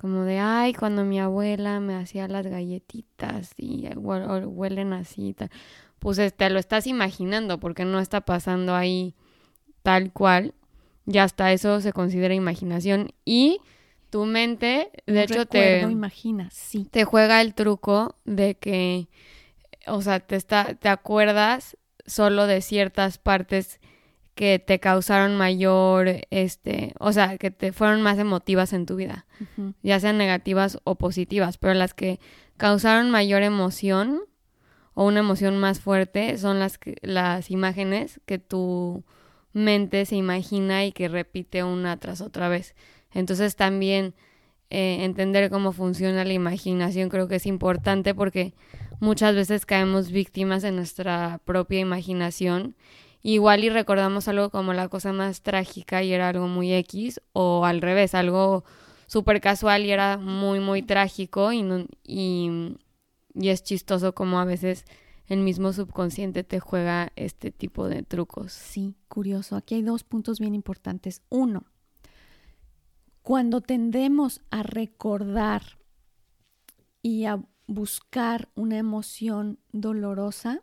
como 0.00 0.24
de, 0.24 0.38
ay, 0.38 0.72
cuando 0.72 1.04
mi 1.04 1.20
abuela 1.20 1.78
me 1.78 1.94
hacía 1.94 2.28
las 2.28 2.46
galletitas 2.46 3.52
y 3.58 3.86
huelen 3.94 4.94
así, 4.94 5.28
y 5.28 5.34
tal", 5.34 5.50
pues 5.98 6.18
te 6.34 6.48
lo 6.48 6.58
estás 6.58 6.86
imaginando 6.86 7.60
porque 7.60 7.84
no 7.84 8.00
está 8.00 8.22
pasando 8.22 8.74
ahí 8.74 9.14
tal 9.82 10.12
cual. 10.12 10.54
Ya 11.04 11.24
hasta 11.24 11.52
eso 11.52 11.82
se 11.82 11.92
considera 11.92 12.32
imaginación 12.32 13.10
y 13.26 13.60
tu 14.08 14.24
mente, 14.24 14.90
de 15.04 15.12
Un 15.12 15.18
hecho, 15.18 15.44
te, 15.44 15.58
recuerdo, 15.58 15.90
imagina, 15.90 16.48
sí. 16.50 16.88
te 16.90 17.04
juega 17.04 17.42
el 17.42 17.52
truco 17.52 18.16
de 18.24 18.54
que, 18.54 19.08
o 19.86 20.00
sea, 20.00 20.20
te, 20.20 20.36
está, 20.36 20.74
te 20.74 20.88
acuerdas 20.88 21.76
solo 22.06 22.46
de 22.46 22.60
ciertas 22.60 23.18
partes 23.18 23.80
que 24.34 24.58
te 24.58 24.80
causaron 24.80 25.36
mayor, 25.36 26.08
este, 26.30 26.94
o 26.98 27.12
sea, 27.12 27.36
que 27.38 27.50
te 27.50 27.72
fueron 27.72 28.02
más 28.02 28.18
emotivas 28.18 28.72
en 28.72 28.86
tu 28.86 28.96
vida, 28.96 29.26
ya 29.82 30.00
sean 30.00 30.16
negativas 30.16 30.78
o 30.84 30.94
positivas, 30.96 31.58
pero 31.58 31.74
las 31.74 31.92
que 31.92 32.18
causaron 32.56 33.10
mayor 33.10 33.42
emoción 33.42 34.22
o 34.94 35.06
una 35.06 35.20
emoción 35.20 35.58
más 35.58 35.80
fuerte 35.80 36.36
son 36.38 36.58
las, 36.58 36.78
que, 36.78 36.96
las 37.02 37.50
imágenes 37.50 38.20
que 38.24 38.38
tu 38.38 39.04
mente 39.52 40.06
se 40.06 40.16
imagina 40.16 40.84
y 40.84 40.92
que 40.92 41.08
repite 41.08 41.62
una 41.62 41.96
tras 41.98 42.20
otra 42.20 42.48
vez. 42.48 42.74
Entonces 43.12 43.56
también 43.56 44.14
eh, 44.70 45.04
entender 45.04 45.50
cómo 45.50 45.72
funciona 45.72 46.24
la 46.24 46.32
imaginación 46.32 47.10
creo 47.10 47.28
que 47.28 47.36
es 47.36 47.46
importante 47.46 48.14
porque 48.14 48.54
muchas 49.02 49.34
veces 49.34 49.66
caemos 49.66 50.12
víctimas 50.12 50.62
de 50.62 50.70
nuestra 50.70 51.40
propia 51.44 51.80
imaginación. 51.80 52.76
Igual 53.24 53.64
y 53.64 53.68
recordamos 53.68 54.28
algo 54.28 54.50
como 54.50 54.72
la 54.74 54.88
cosa 54.88 55.12
más 55.12 55.42
trágica 55.42 56.04
y 56.04 56.12
era 56.12 56.28
algo 56.28 56.46
muy 56.46 56.72
X 56.72 57.20
o 57.32 57.64
al 57.64 57.80
revés, 57.80 58.14
algo 58.14 58.62
súper 59.08 59.40
casual 59.40 59.84
y 59.84 59.90
era 59.90 60.18
muy, 60.18 60.60
muy 60.60 60.82
trágico 60.82 61.52
y, 61.52 61.62
no- 61.62 61.86
y, 62.06 62.76
y 63.34 63.48
es 63.48 63.64
chistoso 63.64 64.14
como 64.14 64.38
a 64.38 64.44
veces 64.44 64.84
el 65.26 65.40
mismo 65.40 65.72
subconsciente 65.72 66.44
te 66.44 66.60
juega 66.60 67.10
este 67.16 67.50
tipo 67.50 67.88
de 67.88 68.04
trucos. 68.04 68.52
Sí, 68.52 68.94
curioso. 69.08 69.56
Aquí 69.56 69.74
hay 69.74 69.82
dos 69.82 70.04
puntos 70.04 70.38
bien 70.38 70.54
importantes. 70.54 71.22
Uno, 71.28 71.64
cuando 73.22 73.60
tendemos 73.62 74.42
a 74.50 74.62
recordar 74.62 75.62
y 77.02 77.24
a 77.24 77.42
buscar 77.66 78.50
una 78.54 78.78
emoción 78.78 79.58
dolorosa, 79.72 80.60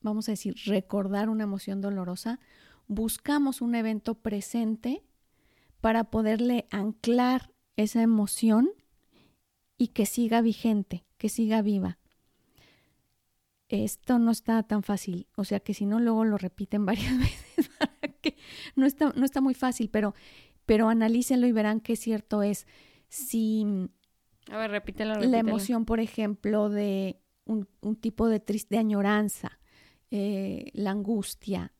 vamos 0.00 0.28
a 0.28 0.32
decir, 0.32 0.56
recordar 0.66 1.28
una 1.28 1.44
emoción 1.44 1.80
dolorosa, 1.80 2.40
buscamos 2.86 3.60
un 3.60 3.74
evento 3.74 4.14
presente 4.16 5.02
para 5.80 6.04
poderle 6.04 6.66
anclar 6.70 7.52
esa 7.76 8.02
emoción 8.02 8.70
y 9.78 9.88
que 9.88 10.06
siga 10.06 10.42
vigente, 10.42 11.04
que 11.16 11.28
siga 11.28 11.62
viva. 11.62 11.98
Esto 13.68 14.18
no 14.18 14.32
está 14.32 14.62
tan 14.64 14.82
fácil, 14.82 15.28
o 15.36 15.44
sea 15.44 15.60
que 15.60 15.74
si 15.74 15.86
no 15.86 16.00
luego 16.00 16.24
lo 16.24 16.36
repiten 16.36 16.84
varias 16.86 17.16
veces, 17.18 17.70
que 18.20 18.36
no 18.74 18.86
está, 18.86 19.12
no 19.14 19.24
está 19.24 19.40
muy 19.40 19.54
fácil, 19.54 19.88
pero, 19.88 20.14
pero 20.66 20.88
analícenlo 20.88 21.46
y 21.46 21.52
verán 21.52 21.80
qué 21.80 21.96
cierto 21.96 22.42
es. 22.42 22.66
Si 23.08 23.88
A 24.50 24.58
ver, 24.58 24.70
repítelo, 24.72 25.14
la 25.14 25.38
emoción, 25.38 25.84
por 25.84 26.00
ejemplo, 26.00 26.68
de 26.68 27.20
un, 27.44 27.68
un 27.80 27.96
tipo 27.96 28.28
de 28.28 28.40
triste 28.40 28.78
añoranza, 28.78 29.60
eh, 30.10 30.70
la 30.74 30.90
angustia, 30.90 31.72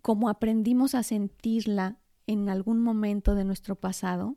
como 0.00 0.30
aprendimos 0.30 0.94
a 0.94 1.02
sentirla 1.02 1.98
en 2.26 2.48
algún 2.48 2.80
momento 2.80 3.34
de 3.34 3.44
nuestro 3.44 3.76
pasado, 3.76 4.36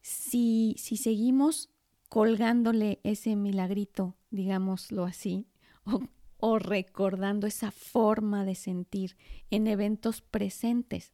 si, 0.00 0.74
si 0.78 0.96
seguimos 0.96 1.68
colgándole 2.08 3.00
ese 3.02 3.36
milagrito, 3.36 4.16
digámoslo 4.30 5.04
así, 5.04 5.48
o, 5.84 6.00
o 6.38 6.58
recordando 6.58 7.46
esa 7.46 7.70
forma 7.70 8.44
de 8.46 8.54
sentir 8.54 9.16
en 9.50 9.66
eventos 9.66 10.22
presentes, 10.22 11.12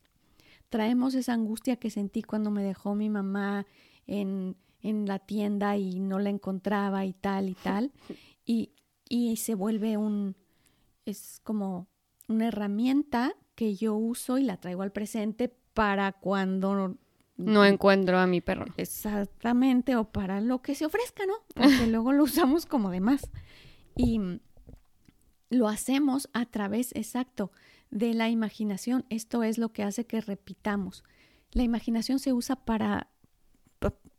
traemos 0.68 1.14
esa 1.14 1.32
angustia 1.32 1.76
que 1.76 1.90
sentí 1.90 2.22
cuando 2.22 2.50
me 2.50 2.62
dejó 2.62 2.94
mi 2.94 3.10
mamá 3.10 3.66
en, 4.06 4.56
en 4.82 5.06
la 5.06 5.18
tienda 5.18 5.76
y 5.76 5.98
no 6.00 6.18
la 6.18 6.30
encontraba 6.30 7.04
y 7.04 7.12
tal 7.12 7.48
y 7.48 7.54
tal, 7.54 7.92
y, 8.44 8.72
y 9.08 9.36
se 9.36 9.54
vuelve 9.54 9.96
un, 9.96 10.36
es 11.06 11.40
como 11.44 11.86
una 12.28 12.48
herramienta 12.48 13.34
que 13.54 13.74
yo 13.74 13.94
uso 13.94 14.38
y 14.38 14.44
la 14.44 14.56
traigo 14.58 14.82
al 14.82 14.92
presente 14.92 15.48
para 15.74 16.12
cuando 16.12 16.96
No 17.36 17.64
encuentro 17.64 18.18
a 18.18 18.26
mi 18.26 18.40
perro. 18.40 18.66
Exactamente, 18.76 19.96
o 19.96 20.04
para 20.04 20.40
lo 20.40 20.62
que 20.62 20.74
se 20.74 20.86
ofrezca, 20.86 21.24
¿no? 21.26 21.34
Porque 21.54 21.86
luego 21.88 22.12
lo 22.12 22.24
usamos 22.24 22.66
como 22.66 22.90
de 22.90 23.00
más. 23.00 23.30
Y 23.96 24.20
lo 25.50 25.68
hacemos 25.68 26.28
a 26.32 26.46
través, 26.46 26.92
exacto, 26.94 27.52
de 27.90 28.14
la 28.14 28.28
imaginación. 28.30 29.04
Esto 29.10 29.42
es 29.42 29.58
lo 29.58 29.72
que 29.72 29.82
hace 29.82 30.06
que 30.06 30.20
repitamos. 30.20 31.04
La 31.52 31.62
imaginación 31.62 32.18
se 32.18 32.32
usa 32.32 32.56
para, 32.56 32.88
pa- 32.98 33.11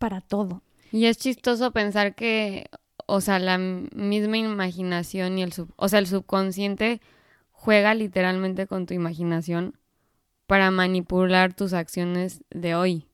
para 0.03 0.19
todo. 0.19 0.61
Y 0.91 1.05
es 1.05 1.17
chistoso 1.17 1.71
pensar 1.71 2.13
que, 2.13 2.69
o 3.05 3.21
sea, 3.21 3.39
la 3.39 3.57
misma 3.57 4.37
imaginación 4.37 5.37
y 5.37 5.43
el 5.43 5.53
sub, 5.53 5.71
o 5.77 5.87
sea, 5.87 5.99
el 5.99 6.07
subconsciente 6.07 6.99
juega 7.53 7.93
literalmente 7.93 8.67
con 8.67 8.85
tu 8.85 8.93
imaginación 8.93 9.79
para 10.45 10.71
manipular 10.71 11.53
tus 11.53 11.71
acciones 11.71 12.43
de 12.49 12.75
hoy. 12.75 13.07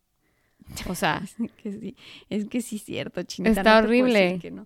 O 0.88 0.96
sea, 0.96 1.22
Es 1.38 1.52
que 1.52 1.72
sí, 1.72 1.96
es 2.32 2.46
que 2.46 2.62
sí 2.64 2.80
cierto, 2.80 3.22
chinita. 3.22 3.62
Está 3.62 3.80
no 3.80 3.86
horrible. 3.86 4.40
que 4.42 4.50
no. 4.50 4.66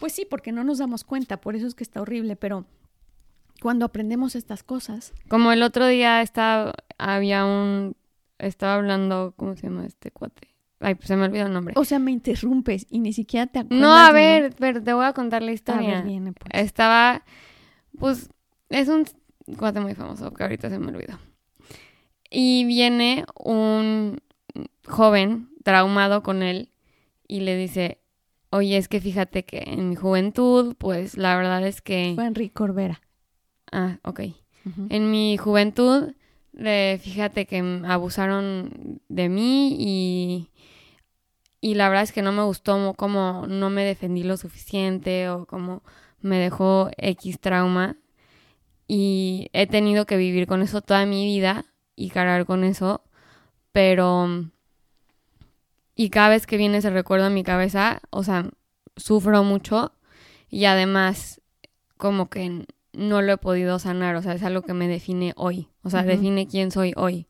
Pues 0.00 0.12
sí, 0.12 0.26
porque 0.28 0.50
no 0.50 0.64
nos 0.64 0.78
damos 0.78 1.04
cuenta, 1.04 1.40
por 1.40 1.54
eso 1.54 1.68
es 1.68 1.76
que 1.76 1.84
está 1.84 2.02
horrible, 2.02 2.34
pero 2.34 2.66
cuando 3.62 3.84
aprendemos 3.84 4.34
estas 4.34 4.64
cosas, 4.64 5.12
como 5.28 5.52
el 5.52 5.62
otro 5.62 5.86
día 5.86 6.20
estaba, 6.20 6.74
había 6.98 7.44
un, 7.44 7.94
estaba 8.38 8.74
hablando, 8.74 9.34
¿cómo 9.36 9.54
se 9.54 9.68
llama 9.68 9.86
este 9.86 10.10
cuate? 10.10 10.50
Ay, 10.80 10.94
pues 10.94 11.08
se 11.08 11.16
me 11.16 11.26
olvidó 11.26 11.46
el 11.46 11.52
nombre. 11.52 11.74
o 11.76 11.84
sea, 11.84 11.98
me 11.98 12.10
interrumpes 12.10 12.86
y 12.90 13.00
ni 13.00 13.12
siquiera 13.12 13.46
te 13.46 13.58
acuerdas. 13.58 13.80
No, 13.80 13.94
a 13.94 14.12
ver, 14.12 14.54
pero 14.58 14.82
te 14.82 14.92
voy 14.94 15.04
a 15.04 15.12
contar 15.12 15.42
la 15.42 15.50
A 15.50 15.54
historia. 15.54 15.96
ver, 15.96 16.04
viene, 16.04 16.32
pues. 16.32 16.50
Estaba, 16.54 17.22
pues, 17.98 18.30
es 18.70 18.88
un 18.88 19.04
cuate 19.58 19.80
muy 19.80 19.94
famoso 19.94 20.32
que 20.32 20.42
ahorita 20.42 20.70
se 20.70 20.78
me 20.78 20.88
olvidó. 20.88 21.18
Y 22.30 22.64
viene 22.64 23.24
un 23.44 24.20
joven 24.86 25.50
traumado 25.64 26.22
con 26.22 26.42
él 26.42 26.70
y 27.28 27.40
le 27.40 27.56
dice, 27.56 27.98
oye, 28.50 28.76
es 28.76 28.88
que 28.88 29.00
fíjate 29.00 29.44
que 29.44 29.58
en 29.66 29.90
mi 29.90 29.96
juventud, 29.96 30.74
pues 30.78 31.16
la 31.18 31.36
verdad 31.36 31.66
es 31.66 31.82
que... 31.82 32.12
Fue 32.14 32.24
Enrique 32.26 32.54
Corbera. 32.54 33.00
Ah, 33.72 33.98
ok. 34.04 34.20
En 34.90 35.10
mi 35.10 35.36
juventud 35.36 36.12
de 36.52 37.00
fíjate 37.02 37.46
que 37.46 37.58
abusaron 37.86 39.00
de 39.08 39.28
mí 39.28 39.76
y, 39.78 40.49
y 41.60 41.74
la 41.74 41.88
verdad 41.88 42.04
es 42.04 42.12
que 42.12 42.22
no 42.22 42.32
me 42.32 42.42
gustó 42.42 42.94
como 42.94 43.46
no 43.46 43.70
me 43.70 43.84
defendí 43.84 44.22
lo 44.22 44.36
suficiente 44.36 45.28
o 45.28 45.46
como 45.46 45.82
me 46.20 46.38
dejó 46.38 46.90
X 46.96 47.38
trauma. 47.40 47.96
Y 48.88 49.50
he 49.52 49.66
tenido 49.66 50.04
que 50.06 50.16
vivir 50.16 50.46
con 50.46 50.62
eso 50.62 50.80
toda 50.80 51.06
mi 51.06 51.24
vida 51.24 51.66
y 51.94 52.10
cargar 52.10 52.44
con 52.44 52.64
eso, 52.64 53.04
pero 53.72 54.50
y 55.94 56.10
cada 56.10 56.30
vez 56.30 56.46
que 56.46 56.56
viene 56.56 56.78
ese 56.78 56.90
recuerdo 56.90 57.26
a 57.26 57.30
mi 57.30 57.44
cabeza, 57.44 58.00
o 58.10 58.24
sea, 58.24 58.50
sufro 58.96 59.44
mucho 59.44 59.92
y 60.48 60.64
además 60.64 61.40
como 61.98 62.30
que 62.30 62.66
no 62.92 63.22
lo 63.22 63.32
he 63.32 63.36
podido 63.36 63.78
sanar, 63.78 64.16
o 64.16 64.22
sea, 64.22 64.32
es 64.32 64.42
algo 64.42 64.62
que 64.62 64.72
me 64.72 64.88
define 64.88 65.34
hoy, 65.36 65.68
o 65.82 65.90
sea, 65.90 66.02
define 66.02 66.48
quién 66.48 66.70
soy 66.70 66.92
hoy. 66.96 67.28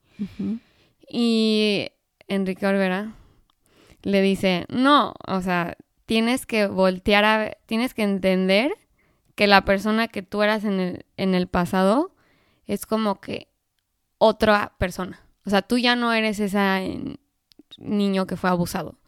Y 1.09 1.89
Enrique 2.29 2.67
Olvera 2.67 3.15
le 4.02 4.23
dice, 4.23 4.66
no, 4.69 5.14
o 5.26 5.40
sea, 5.40 5.76
tienes 6.07 6.47
que 6.47 6.66
voltear 6.66 7.25
a, 7.25 7.57
tienes 7.66 7.95
que 7.95 8.02
entender 8.02 8.73
que 9.35 9.47
la 9.47 9.64
persona 9.64 10.09
que 10.09 10.23
tú 10.23 10.42
eras 10.42 10.64
en 10.64 10.80
el, 10.80 11.07
en 11.16 11.35
el 11.35 11.47
pasado 11.47 12.14
es 12.66 12.87
como 12.87 13.21
que 13.21 13.49
otra 14.19 14.75
persona. 14.78 15.21
O 15.47 15.50
sea, 15.50 15.62
tú 15.62 15.78
ya 15.78 15.97
no 15.97 16.12
eres 16.12 16.40
ese 16.40 17.19
niño 17.78 18.26
que 18.26 18.37
fue 18.37 18.50
abusado. 18.50 18.99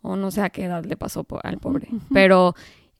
O 0.00 0.16
no 0.16 0.30
sé 0.30 0.42
a 0.42 0.50
qué 0.50 0.64
edad 0.64 0.84
le 0.84 0.96
pasó 0.96 1.26
al 1.42 1.58
pobre. 1.58 1.88
Pero 2.12 2.54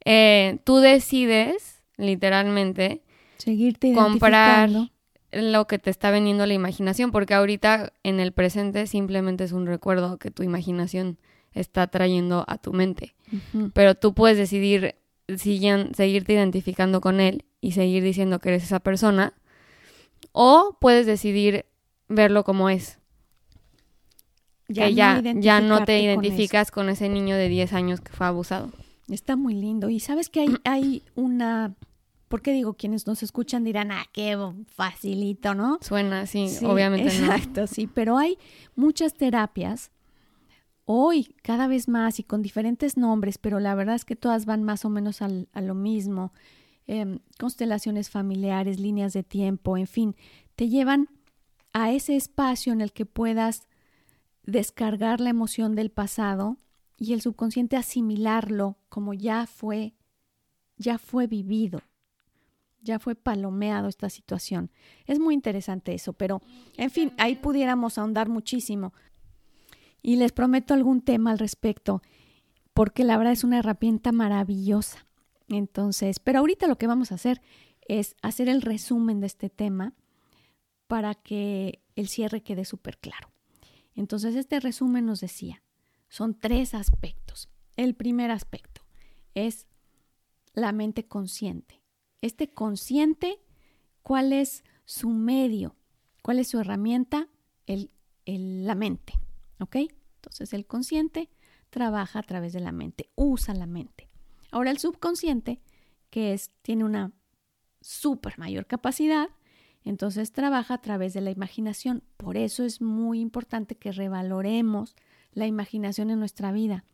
eh, 0.04 0.58
tú 0.64 0.78
decides, 0.78 1.82
literalmente, 1.96 3.02
Seguirte 3.38 3.92
comprar 3.94 4.70
lo 5.32 5.66
que 5.66 5.78
te 5.78 5.90
está 5.90 6.10
vendiendo 6.10 6.46
la 6.46 6.54
imaginación. 6.54 7.10
Porque 7.12 7.34
ahorita 7.34 7.92
en 8.02 8.20
el 8.20 8.32
presente 8.32 8.86
simplemente 8.86 9.44
es 9.44 9.52
un 9.52 9.66
recuerdo 9.66 10.18
que 10.18 10.30
tu 10.30 10.42
imaginación 10.42 11.18
está 11.54 11.86
trayendo 11.86 12.44
a 12.46 12.58
tu 12.58 12.72
mente. 12.72 13.14
Pero 13.72 13.94
tú 13.94 14.14
puedes 14.14 14.36
decidir 14.36 14.96
seguirte 15.36 16.34
identificando 16.34 17.00
con 17.00 17.20
él 17.20 17.44
y 17.60 17.72
seguir 17.72 18.02
diciendo 18.02 18.38
que 18.38 18.50
eres 18.50 18.64
esa 18.64 18.80
persona. 18.80 19.32
O 20.32 20.76
puedes 20.80 21.06
decidir 21.06 21.66
verlo 22.08 22.44
como 22.44 22.68
es. 22.68 22.98
Ya 24.68 24.86
que 24.86 24.94
ya, 24.94 25.22
ya 25.36 25.60
no 25.60 25.84
te 25.84 26.00
identificas 26.00 26.70
con, 26.70 26.88
ese 26.88 27.08
niño 27.08 27.36
de 27.36 27.48
10 27.48 27.72
años 27.74 28.00
que 28.00 28.12
fue 28.12 28.26
abusado. 28.26 28.70
Está 29.08 29.36
muy 29.36 29.54
lindo. 29.54 29.90
Y 29.90 30.00
sabes 30.00 30.28
que 30.28 30.40
hay, 30.40 30.56
hay 30.64 31.02
una 31.14 31.74
porque 32.28 32.52
digo, 32.52 32.74
quienes 32.74 33.06
nos 33.06 33.22
escuchan 33.22 33.62
dirán, 33.62 33.92
ah, 33.92 34.06
qué 34.12 34.36
facilito, 34.74 35.54
¿no? 35.54 35.78
Suena 35.80 36.22
así, 36.22 36.48
obviamente 36.64 37.06
exacto, 37.06 37.68
sí, 37.68 37.86
pero 37.86 38.18
hay 38.18 38.38
muchas 38.74 39.14
terapias 39.14 39.92
hoy 40.84 41.34
cada 41.42 41.66
vez 41.66 41.88
más 41.88 42.18
y 42.20 42.24
con 42.24 42.42
diferentes 42.42 42.96
nombres, 42.96 43.38
pero 43.38 43.60
la 43.60 43.74
verdad 43.74 43.94
es 43.94 44.04
que 44.04 44.16
todas 44.16 44.46
van 44.46 44.62
más 44.62 44.84
o 44.84 44.90
menos 44.90 45.22
al, 45.22 45.48
a 45.52 45.60
lo 45.60 45.74
mismo. 45.74 46.32
Em, 46.86 47.20
constelaciones 47.38 48.10
familiares, 48.10 48.78
líneas 48.78 49.14
de 49.14 49.22
tiempo, 49.22 49.78
en 49.78 49.86
fin, 49.86 50.16
te 50.54 50.68
llevan 50.68 51.08
a 51.72 51.90
ese 51.92 52.14
espacio 52.14 52.72
en 52.72 52.82
el 52.82 52.92
que 52.92 53.06
puedas 53.06 53.68
descargar 54.44 55.20
la 55.20 55.30
emoción 55.30 55.74
del 55.74 55.90
pasado 55.90 56.58
y 56.98 57.14
el 57.14 57.22
subconsciente 57.22 57.76
asimilarlo 57.76 58.76
como 58.88 59.14
ya 59.14 59.46
fue, 59.46 59.94
ya 60.76 60.98
fue 60.98 61.26
vivido, 61.26 61.80
ya 62.82 62.98
fue 62.98 63.14
palomeado 63.14 63.88
esta 63.88 64.10
situación. 64.10 64.70
Es 65.06 65.18
muy 65.18 65.34
interesante 65.34 65.94
eso, 65.94 66.12
pero 66.12 66.42
en 66.76 66.90
fin, 66.90 67.12
ahí 67.16 67.36
pudiéramos 67.36 67.96
ahondar 67.96 68.28
muchísimo 68.28 68.92
y 70.04 70.16
les 70.16 70.32
prometo 70.32 70.74
algún 70.74 71.00
tema 71.00 71.30
al 71.30 71.38
respecto, 71.38 72.02
porque 72.74 73.04
la 73.04 73.16
verdad 73.16 73.32
es 73.32 73.42
una 73.42 73.58
herramienta 73.58 74.12
maravillosa. 74.12 75.06
Entonces, 75.48 76.20
pero 76.20 76.40
ahorita 76.40 76.66
lo 76.66 76.76
que 76.76 76.86
vamos 76.86 77.10
a 77.10 77.14
hacer 77.14 77.40
es 77.88 78.14
hacer 78.20 78.50
el 78.50 78.60
resumen 78.60 79.20
de 79.20 79.26
este 79.26 79.48
tema 79.48 79.94
para 80.88 81.14
que 81.14 81.82
el 81.96 82.08
cierre 82.08 82.42
quede 82.42 82.66
súper 82.66 82.98
claro. 82.98 83.32
Entonces, 83.94 84.36
este 84.36 84.60
resumen 84.60 85.06
nos 85.06 85.20
decía, 85.20 85.62
son 86.08 86.38
tres 86.38 86.74
aspectos. 86.74 87.48
El 87.76 87.94
primer 87.94 88.30
aspecto 88.30 88.82
es 89.34 89.66
la 90.52 90.72
mente 90.72 91.06
consciente. 91.06 91.80
Este 92.20 92.52
consciente, 92.52 93.40
¿cuál 94.02 94.34
es 94.34 94.64
su 94.84 95.08
medio? 95.08 95.76
¿Cuál 96.22 96.40
es 96.40 96.48
su 96.48 96.60
herramienta? 96.60 97.28
El, 97.66 97.90
la 98.26 98.74
mente. 98.74 99.23
¿Ok? 99.60 99.76
Entonces 100.16 100.52
el 100.52 100.66
consciente 100.66 101.30
trabaja 101.70 102.20
a 102.20 102.22
través 102.22 102.52
de 102.52 102.60
la 102.60 102.72
mente, 102.72 103.10
usa 103.14 103.54
la 103.54 103.66
mente. 103.66 104.08
Ahora 104.50 104.70
el 104.70 104.78
subconsciente, 104.78 105.60
que 106.10 106.32
es, 106.32 106.50
tiene 106.62 106.84
una 106.84 107.12
súper 107.80 108.38
mayor 108.38 108.66
capacidad, 108.66 109.28
entonces 109.84 110.32
trabaja 110.32 110.74
a 110.74 110.80
través 110.80 111.12
de 111.12 111.20
la 111.20 111.30
imaginación. 111.30 112.02
Por 112.16 112.36
eso 112.36 112.64
es 112.64 112.80
muy 112.80 113.20
importante 113.20 113.76
que 113.76 113.92
revaloremos 113.92 114.96
la 115.32 115.46
imaginación 115.46 116.10
en 116.10 116.18
nuestra 116.18 116.52
vida. 116.52 116.84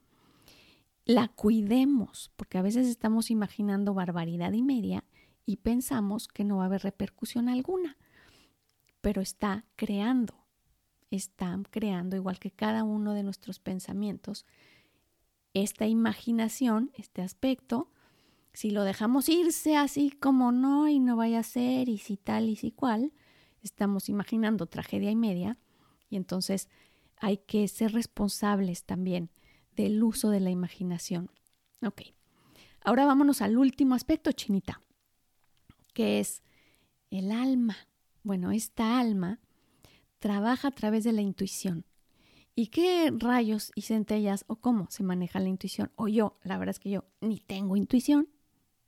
La 1.05 1.29
cuidemos, 1.29 2.33
porque 2.37 2.59
a 2.59 2.63
veces 2.63 2.89
estamos 2.89 3.31
imaginando 3.31 3.95
barbaridad 3.95 4.53
y 4.53 4.63
media 4.63 5.05
y 5.47 5.57
pensamos 5.57 6.27
que 6.27 6.45
no 6.45 6.57
va 6.57 6.65
a 6.65 6.67
haber 6.67 6.83
repercusión 6.83 7.49
alguna, 7.49 7.97
pero 9.01 9.21
está 9.21 9.65
creando 9.77 10.40
están 11.11 11.65
creando, 11.65 12.17
igual 12.17 12.39
que 12.39 12.51
cada 12.51 12.85
uno 12.85 13.15
de 13.15 13.23
nuestros 13.23 13.59
pensamientos, 13.59 14.47
esta 15.55 15.87
imaginación, 15.87 16.93
este 16.95 17.23
aspecto, 17.23 17.91
si 18.53 18.71
lo 18.71 18.85
dejamos 18.85 19.29
irse 19.29 19.77
así 19.77 20.11
como 20.11 20.53
no 20.53 20.89
y 20.89 20.99
no 20.99 21.17
vaya 21.17 21.41
a 21.41 21.45
ser 21.45 21.89
y 21.89 21.99
si 21.99 22.17
tal 22.17 22.49
y 22.49 22.57
si 22.57 22.71
cual, 22.71 23.13
estamos 23.63 24.09
imaginando 24.09 24.67
tragedia 24.67 25.11
y 25.11 25.17
media 25.17 25.59
y 26.09 26.17
entonces 26.17 26.69
hay 27.17 27.39
que 27.39 27.69
ser 27.69 27.93
responsables 27.93 28.85
también 28.85 29.31
del 29.77 30.03
uso 30.03 30.31
de 30.31 30.41
la 30.41 30.51
imaginación. 30.51 31.31
Ok, 31.83 32.03
ahora 32.83 33.05
vámonos 33.05 33.43
al 33.43 33.57
último 33.59 33.95
aspecto, 33.95 34.33
chinita, 34.33 34.83
que 35.93 36.21
es 36.21 36.43
el 37.11 37.31
alma. 37.31 37.77
Bueno, 38.23 38.51
esta 38.53 38.99
alma 38.99 39.41
trabaja 40.21 40.69
a 40.69 40.71
través 40.71 41.03
de 41.03 41.13
la 41.13 41.23
intuición. 41.23 41.85
¿Y 42.55 42.69
qué 42.69 43.13
rayos 43.17 43.73
y 43.75 43.83
centellas 43.83 44.45
o 44.47 44.57
cómo 44.57 44.87
se 44.91 45.03
maneja 45.03 45.41
la 45.41 45.49
intuición? 45.49 45.91
O 45.97 46.09
yo, 46.09 46.39
la 46.43 46.59
verdad 46.59 46.77
es 46.77 46.79
que 46.79 46.91
yo 46.91 47.05
ni 47.21 47.41
tengo 47.41 47.77
intuición, 47.77 48.29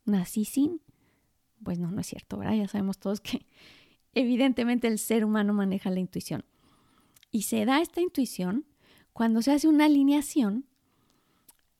nací 0.05 0.45
sin. 0.45 0.81
Pues 1.63 1.79
no, 1.79 1.91
no 1.91 2.01
es 2.01 2.07
cierto, 2.07 2.37
¿verdad? 2.37 2.55
Ya 2.55 2.67
sabemos 2.67 2.99
todos 2.99 3.19
que 3.19 3.45
evidentemente 4.13 4.87
el 4.87 4.99
ser 4.99 5.25
humano 5.25 5.53
maneja 5.53 5.89
la 5.89 5.99
intuición. 5.99 6.45
Y 7.31 7.43
se 7.43 7.65
da 7.65 7.81
esta 7.81 7.99
intuición 7.99 8.65
cuando 9.11 9.41
se 9.41 9.51
hace 9.51 9.67
una 9.67 9.85
alineación 9.85 10.65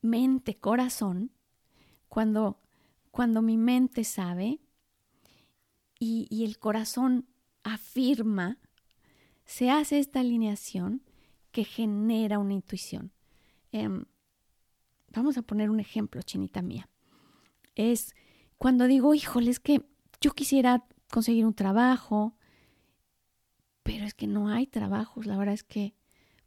mente-corazón, 0.02 1.32
cuando, 2.10 2.60
cuando 3.12 3.42
mi 3.42 3.58
mente 3.58 4.04
sabe 4.04 4.60
y, 6.00 6.28
y 6.30 6.44
el 6.44 6.58
corazón 6.58 7.28
afirma 7.64 8.58
se 9.46 9.70
hace 9.70 10.00
esta 10.00 10.20
alineación 10.20 11.04
que 11.52 11.64
genera 11.64 12.40
una 12.40 12.54
intuición. 12.54 13.12
Em, 13.72 14.06
vamos 15.14 15.38
a 15.38 15.42
poner 15.42 15.70
un 15.70 15.80
ejemplo, 15.80 16.22
chinita 16.22 16.62
mía. 16.62 16.90
Es 17.76 18.16
cuando 18.58 18.88
digo, 18.88 19.14
híjole, 19.14 19.52
es 19.52 19.60
que 19.60 19.86
yo 20.22 20.32
quisiera 20.32 20.86
conseguir 21.12 21.46
un 21.46 21.54
trabajo, 21.54 22.38
pero 23.84 24.06
es 24.06 24.14
que 24.14 24.28
no 24.28 24.50
hay 24.50 24.68
trabajos. 24.68 25.26
La 25.26 25.38
verdad 25.38 25.54
es 25.54 25.64
que, 25.64 25.96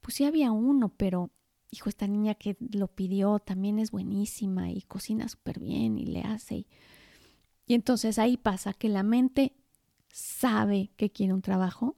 pues 0.01 0.15
sí 0.15 0.25
había 0.25 0.51
uno, 0.51 0.89
pero, 0.89 1.31
hijo, 1.71 1.89
esta 1.89 2.07
niña 2.07 2.35
que 2.35 2.57
lo 2.59 2.89
pidió 2.89 3.39
también 3.39 3.79
es 3.79 3.91
buenísima 3.91 4.71
y 4.71 4.83
cocina 4.83 5.29
súper 5.29 5.61
bien 5.61 5.99
y 5.99 6.07
le 6.07 6.23
hace. 6.23 6.67
y 7.67 7.75
entonces 7.75 8.19
ahí 8.19 8.37
pasa 8.37 8.73
que 8.73 8.89
la 8.89 9.03
mente 9.03 9.57
sabe 10.09 10.91
que 10.97 11.11
quiere 11.11 11.35
un 11.35 11.43
trabajo, 11.43 11.97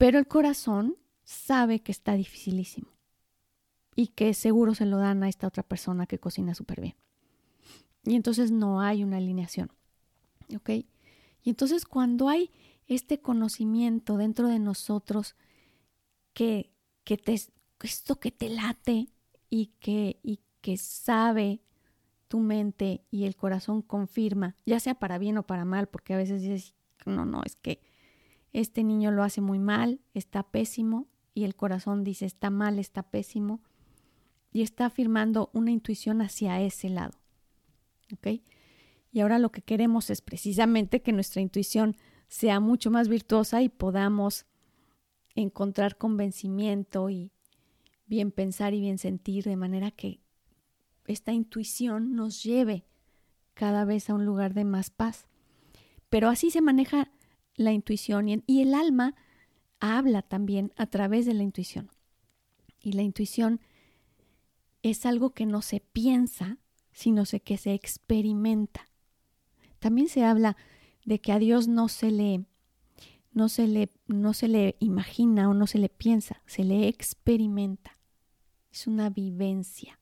pero 0.00 0.18
el 0.18 0.26
corazón 0.26 0.96
sabe 1.24 1.80
que 1.80 1.92
está 1.92 2.14
dificilísimo 2.14 2.88
y 3.94 4.06
que 4.06 4.32
seguro 4.32 4.74
se 4.74 4.86
lo 4.86 4.96
dan 4.96 5.22
a 5.22 5.28
esta 5.28 5.46
otra 5.46 5.62
persona 5.62 6.06
que 6.06 6.18
cocina 6.18 6.54
súper 6.54 6.80
bien. 6.80 6.96
Y 8.04 8.14
entonces 8.14 8.50
no 8.50 8.80
hay 8.80 9.04
una 9.04 9.18
alineación. 9.18 9.70
¿Ok? 10.56 10.70
Y 11.42 11.50
entonces 11.50 11.84
cuando 11.84 12.30
hay 12.30 12.50
este 12.86 13.20
conocimiento 13.20 14.16
dentro 14.16 14.48
de 14.48 14.58
nosotros 14.58 15.36
que, 16.32 16.72
que 17.04 17.18
te, 17.18 17.38
esto 17.82 18.18
que 18.18 18.30
te 18.30 18.48
late 18.48 19.10
y 19.50 19.66
que, 19.80 20.18
y 20.22 20.40
que 20.62 20.78
sabe 20.78 21.60
tu 22.26 22.38
mente 22.38 23.04
y 23.10 23.24
el 23.24 23.36
corazón 23.36 23.82
confirma, 23.82 24.56
ya 24.64 24.80
sea 24.80 24.94
para 24.94 25.18
bien 25.18 25.36
o 25.36 25.46
para 25.46 25.66
mal, 25.66 25.88
porque 25.88 26.14
a 26.14 26.16
veces 26.16 26.40
dices, 26.40 26.74
no, 27.04 27.26
no, 27.26 27.42
es 27.44 27.54
que 27.56 27.82
este 28.52 28.84
niño 28.84 29.10
lo 29.10 29.22
hace 29.22 29.40
muy 29.40 29.58
mal, 29.58 30.00
está 30.14 30.42
pésimo, 30.42 31.08
y 31.34 31.44
el 31.44 31.54
corazón 31.54 32.04
dice 32.04 32.26
está 32.26 32.50
mal, 32.50 32.78
está 32.78 33.02
pésimo, 33.02 33.60
y 34.52 34.62
está 34.62 34.86
afirmando 34.86 35.50
una 35.52 35.70
intuición 35.70 36.20
hacia 36.22 36.60
ese 36.60 36.88
lado. 36.88 37.18
¿Ok? 38.12 38.42
Y 39.12 39.20
ahora 39.20 39.38
lo 39.38 39.50
que 39.50 39.62
queremos 39.62 40.10
es 40.10 40.20
precisamente 40.20 41.02
que 41.02 41.12
nuestra 41.12 41.40
intuición 41.40 41.96
sea 42.28 42.60
mucho 42.60 42.90
más 42.90 43.08
virtuosa 43.08 43.62
y 43.62 43.68
podamos 43.68 44.46
encontrar 45.34 45.96
convencimiento 45.96 47.10
y 47.10 47.32
bien 48.06 48.30
pensar 48.32 48.74
y 48.74 48.80
bien 48.80 48.98
sentir, 48.98 49.44
de 49.44 49.56
manera 49.56 49.90
que 49.90 50.20
esta 51.06 51.32
intuición 51.32 52.14
nos 52.14 52.42
lleve 52.42 52.84
cada 53.54 53.84
vez 53.84 54.10
a 54.10 54.14
un 54.14 54.24
lugar 54.24 54.54
de 54.54 54.64
más 54.64 54.90
paz. 54.90 55.26
Pero 56.08 56.28
así 56.28 56.50
se 56.50 56.60
maneja 56.60 57.10
la 57.56 57.72
intuición 57.72 58.28
y, 58.28 58.62
el 58.62 58.74
alma 58.74 59.14
habla 59.80 60.22
también 60.22 60.72
a 60.76 60.86
través 60.86 61.26
de 61.26 61.34
la 61.34 61.42
intuición. 61.42 61.90
Y 62.82 62.92
la 62.92 63.02
intuición 63.02 63.60
es 64.82 65.04
algo 65.06 65.30
que 65.30 65.46
no 65.46 65.62
se 65.62 65.80
piensa, 65.80 66.58
sino 66.92 67.24
que 67.44 67.56
se 67.56 67.74
experimenta. 67.74 68.88
También 69.78 70.08
se 70.08 70.24
habla 70.24 70.56
de 71.04 71.20
que 71.20 71.32
a 71.32 71.38
Dios 71.38 71.68
no 71.68 71.88
se 71.88 72.10
le 72.10 72.44
no 73.32 73.48
se 73.48 73.68
le 73.68 73.90
no 74.06 74.34
se 74.34 74.48
le 74.48 74.76
imagina 74.80 75.48
o 75.48 75.54
no 75.54 75.66
se 75.66 75.78
le 75.78 75.88
piensa, 75.88 76.42
se 76.46 76.64
le 76.64 76.88
experimenta. 76.88 77.98
Es 78.72 78.86
una 78.86 79.08
vivencia. 79.10 79.98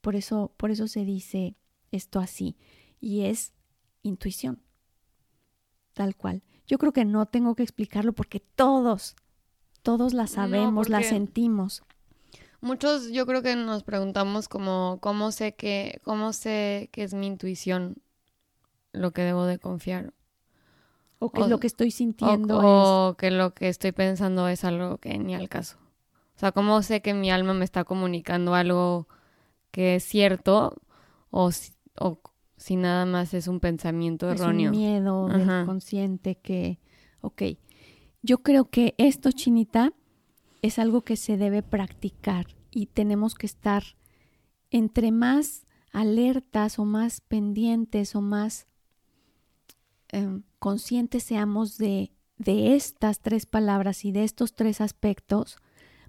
Por 0.00 0.14
eso 0.14 0.52
por 0.56 0.70
eso 0.70 0.88
se 0.88 1.04
dice 1.04 1.56
esto 1.90 2.20
así 2.20 2.56
y 3.00 3.22
es 3.22 3.52
intuición. 4.02 4.62
Tal 5.98 6.14
cual. 6.14 6.44
Yo 6.68 6.78
creo 6.78 6.92
que 6.92 7.04
no 7.04 7.26
tengo 7.26 7.56
que 7.56 7.64
explicarlo 7.64 8.12
porque 8.12 8.38
todos 8.38 9.16
todos 9.82 10.14
la 10.14 10.28
sabemos, 10.28 10.88
la 10.88 11.02
sentimos. 11.02 11.82
Muchos 12.60 13.10
yo 13.10 13.26
creo 13.26 13.42
que 13.42 13.56
nos 13.56 13.82
preguntamos 13.82 14.48
como 14.48 14.98
cómo 15.00 15.32
sé 15.32 15.56
que 15.56 16.00
cómo 16.04 16.32
sé 16.32 16.88
que 16.92 17.02
es 17.02 17.14
mi 17.14 17.26
intuición 17.26 17.96
lo 18.92 19.10
que 19.10 19.22
debo 19.22 19.44
de 19.44 19.58
confiar. 19.58 20.12
O 21.18 21.32
que 21.32 21.48
lo 21.48 21.58
que 21.58 21.66
estoy 21.66 21.90
sintiendo 21.90 22.60
o, 22.62 23.16
que 23.16 23.32
lo 23.32 23.54
que 23.54 23.68
estoy 23.68 23.90
pensando 23.90 24.46
es 24.46 24.62
algo 24.62 24.98
que 24.98 25.18
ni 25.18 25.34
al 25.34 25.48
caso. 25.48 25.78
O 26.36 26.38
sea, 26.38 26.52
¿cómo 26.52 26.80
sé 26.82 27.02
que 27.02 27.12
mi 27.12 27.32
alma 27.32 27.54
me 27.54 27.64
está 27.64 27.82
comunicando 27.82 28.54
algo 28.54 29.08
que 29.72 29.96
es 29.96 30.04
cierto 30.04 30.80
o, 31.30 31.50
o 31.98 32.20
si 32.58 32.76
nada 32.76 33.06
más 33.06 33.32
es 33.32 33.48
un 33.48 33.60
pensamiento 33.60 34.30
erróneo? 34.30 34.70
Es 34.70 34.76
un 34.76 34.82
miedo 34.82 35.28
consciente 35.64 36.36
que, 36.36 36.78
ok, 37.22 37.42
yo 38.20 38.42
creo 38.42 38.68
que 38.68 38.94
esto, 38.98 39.32
Chinita, 39.32 39.94
es 40.60 40.78
algo 40.78 41.00
que 41.00 41.16
se 41.16 41.38
debe 41.38 41.62
practicar 41.62 42.46
y 42.70 42.86
tenemos 42.86 43.34
que 43.34 43.46
estar 43.46 43.82
entre 44.70 45.10
más 45.12 45.64
alertas 45.92 46.78
o 46.78 46.84
más 46.84 47.22
pendientes 47.22 48.14
o 48.14 48.20
más 48.20 48.68
Em, 50.10 50.42
conscientes 50.58 51.22
seamos 51.22 51.76
de, 51.76 52.12
de 52.38 52.74
estas 52.74 53.20
tres 53.20 53.44
palabras 53.46 54.04
y 54.04 54.12
de 54.12 54.24
estos 54.24 54.54
tres 54.54 54.80
aspectos, 54.80 55.58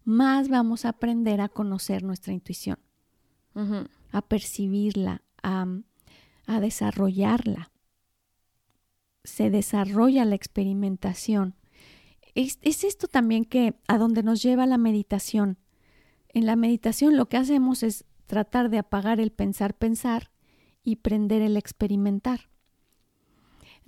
más 0.05 0.47
vamos 0.47 0.85
a 0.85 0.89
aprender 0.89 1.41
a 1.41 1.49
conocer 1.49 2.03
nuestra 2.03 2.33
intuición, 2.33 2.79
a 4.11 4.21
percibirla, 4.21 5.21
a, 5.43 5.65
a 6.49 6.59
desarrollarla. 6.59 7.71
Se 9.23 9.49
desarrolla 9.49 10.25
la 10.25 10.35
experimentación. 10.35 11.55
Es, 12.35 12.59
es, 12.61 12.83
esto 12.83 13.07
también 13.07 13.45
que 13.45 13.75
a 13.87 13.97
donde 13.97 14.23
nos 14.23 14.41
lleva 14.41 14.65
la 14.65 14.77
meditación. 14.77 15.57
En 16.29 16.45
la 16.45 16.55
meditación 16.55 17.17
lo 17.17 17.27
que 17.27 17.37
hacemos 17.37 17.83
es 17.83 18.05
tratar 18.25 18.69
de 18.69 18.77
apagar 18.77 19.19
el 19.19 19.31
pensar 19.31 19.75
pensar 19.75 20.31
y 20.83 20.97
prender 20.97 21.41
el 21.41 21.57
experimentar 21.57 22.49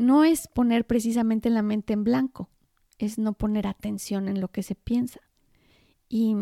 no 0.01 0.23
es 0.23 0.47
poner 0.47 0.85
precisamente 0.85 1.49
la 1.49 1.61
mente 1.61 1.93
en 1.93 2.03
blanco, 2.03 2.49
es 2.97 3.17
no 3.17 3.33
poner 3.33 3.67
atención 3.67 4.27
en 4.27 4.41
lo 4.41 4.49
que 4.49 4.63
se 4.63 4.75
piensa 4.75 5.21
y, 6.09 6.35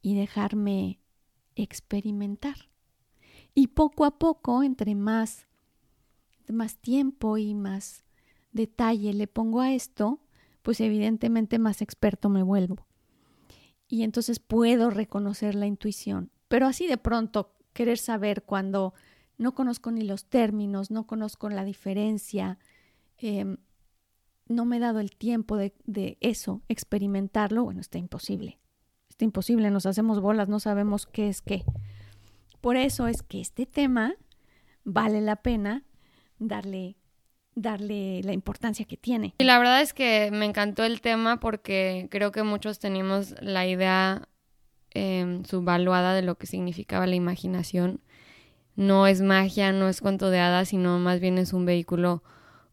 y 0.00 0.14
dejarme 0.14 1.00
experimentar. 1.56 2.70
Y 3.54 3.68
poco 3.68 4.04
a 4.04 4.18
poco, 4.18 4.62
entre 4.62 4.94
más, 4.94 5.46
más 6.48 6.76
tiempo 6.76 7.38
y 7.38 7.54
más 7.54 8.04
detalle 8.52 9.12
le 9.14 9.26
pongo 9.26 9.60
a 9.60 9.72
esto, 9.72 10.20
pues 10.62 10.80
evidentemente 10.80 11.58
más 11.58 11.82
experto 11.82 12.28
me 12.28 12.42
vuelvo. 12.42 12.86
Y 13.88 14.02
entonces 14.02 14.38
puedo 14.40 14.90
reconocer 14.90 15.54
la 15.54 15.66
intuición. 15.66 16.30
Pero 16.48 16.66
así 16.66 16.86
de 16.86 16.96
pronto 16.96 17.54
querer 17.72 17.98
saber 17.98 18.42
cuando 18.42 18.94
no 19.38 19.54
conozco 19.54 19.90
ni 19.90 20.02
los 20.02 20.26
términos, 20.26 20.90
no 20.90 21.06
conozco 21.06 21.48
la 21.48 21.64
diferencia, 21.64 22.58
Em, 23.18 23.56
no 24.48 24.64
me 24.64 24.76
he 24.76 24.80
dado 24.80 25.00
el 25.00 25.16
tiempo 25.16 25.56
de, 25.56 25.74
de, 25.86 26.18
eso, 26.20 26.62
experimentarlo, 26.68 27.64
bueno, 27.64 27.80
está 27.80 27.98
imposible. 27.98 28.58
Está 29.08 29.24
imposible, 29.24 29.70
nos 29.70 29.86
hacemos 29.86 30.20
bolas, 30.20 30.48
no 30.48 30.60
sabemos 30.60 31.06
qué 31.06 31.28
es 31.28 31.40
qué. 31.40 31.64
Por 32.64 32.78
eso 32.78 33.08
es 33.08 33.22
que 33.22 33.42
este 33.42 33.66
tema 33.66 34.14
vale 34.84 35.20
la 35.20 35.36
pena 35.36 35.84
darle, 36.38 36.96
darle 37.54 38.22
la 38.22 38.32
importancia 38.32 38.86
que 38.86 38.96
tiene. 38.96 39.34
Y 39.36 39.44
la 39.44 39.58
verdad 39.58 39.82
es 39.82 39.92
que 39.92 40.30
me 40.32 40.46
encantó 40.46 40.82
el 40.82 41.02
tema 41.02 41.40
porque 41.40 42.08
creo 42.10 42.32
que 42.32 42.42
muchos 42.42 42.78
teníamos 42.78 43.34
la 43.42 43.66
idea 43.66 44.30
eh, 44.94 45.42
subvaluada 45.46 46.14
de 46.14 46.22
lo 46.22 46.36
que 46.36 46.46
significaba 46.46 47.06
la 47.06 47.16
imaginación. 47.16 48.00
No 48.76 49.06
es 49.06 49.20
magia, 49.20 49.70
no 49.72 49.90
es 49.90 50.00
cuento 50.00 50.30
de 50.30 50.40
hadas, 50.40 50.70
sino 50.70 50.98
más 50.98 51.20
bien 51.20 51.36
es 51.36 51.52
un 51.52 51.66
vehículo 51.66 52.22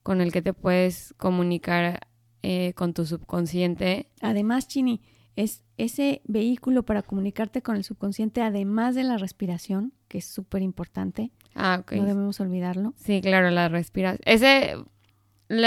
con 0.03 0.21
el 0.21 0.31
que 0.31 0.41
te 0.41 0.53
puedes 0.53 1.13
comunicar 1.17 2.07
eh, 2.43 2.71
con 2.75 2.93
tu 2.93 3.05
subconsciente. 3.05 4.07
Además, 4.21 4.69
Chini, 4.69 5.01
es 5.35 5.63
ese 5.77 6.21
vehículo 6.25 6.83
para 6.83 7.01
comunicarte 7.01 7.61
con 7.61 7.75
el 7.75 7.83
subconsciente, 7.83 8.41
además 8.41 8.95
de 8.95 9.03
la 9.03 9.17
respiración, 9.17 9.93
que 10.07 10.19
es 10.19 10.25
súper 10.25 10.61
importante. 10.61 11.31
Ah, 11.55 11.79
ok. 11.81 11.93
No 11.93 12.05
debemos 12.05 12.39
olvidarlo. 12.39 12.93
Sí, 12.97 13.21
claro, 13.21 13.49
la 13.49 13.69
respiración. 13.69 14.21
Ese, 14.25 14.75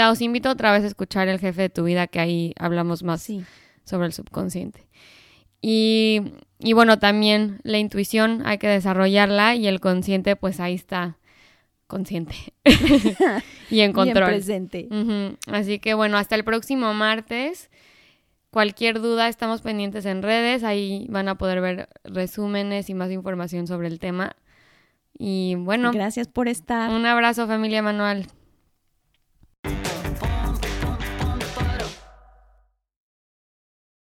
os 0.09 0.21
invito 0.21 0.49
otra 0.49 0.71
vez 0.71 0.83
a 0.83 0.87
escuchar 0.87 1.27
El 1.27 1.39
Jefe 1.39 1.63
de 1.63 1.69
tu 1.69 1.83
Vida, 1.83 2.07
que 2.07 2.19
ahí 2.19 2.53
hablamos 2.57 3.03
más 3.03 3.27
sobre 3.83 4.07
el 4.07 4.13
subconsciente. 4.13 4.87
Y, 5.61 6.21
y 6.59 6.73
bueno, 6.73 6.99
también 6.99 7.59
la 7.63 7.79
intuición 7.79 8.43
hay 8.45 8.57
que 8.57 8.67
desarrollarla 8.67 9.55
y 9.55 9.67
el 9.67 9.79
consciente, 9.79 10.35
pues 10.35 10.59
ahí 10.59 10.75
está 10.75 11.17
consciente 11.87 12.35
y 13.69 13.81
en 13.81 13.93
control. 13.93 14.25
presente. 14.25 14.87
Así 15.47 15.79
que 15.79 15.93
bueno, 15.93 16.17
hasta 16.17 16.35
el 16.35 16.43
próximo 16.43 16.93
martes. 16.93 17.69
Cualquier 18.55 19.01
duda, 19.01 19.27
estamos 19.27 19.59
pendientes 19.59 20.05
en 20.05 20.23
redes. 20.23 20.63
Ahí 20.63 21.07
van 21.09 21.27
a 21.27 21.35
poder 21.35 21.59
ver 21.59 21.89
resúmenes 22.05 22.89
y 22.89 22.93
más 22.93 23.11
información 23.11 23.67
sobre 23.67 23.89
el 23.89 23.99
tema. 23.99 24.37
Y 25.11 25.55
bueno. 25.55 25.91
Gracias 25.91 26.29
por 26.29 26.47
estar. 26.47 26.89
Un 26.89 27.05
abrazo, 27.05 27.47
familia 27.47 27.81
Manual. 27.81 28.27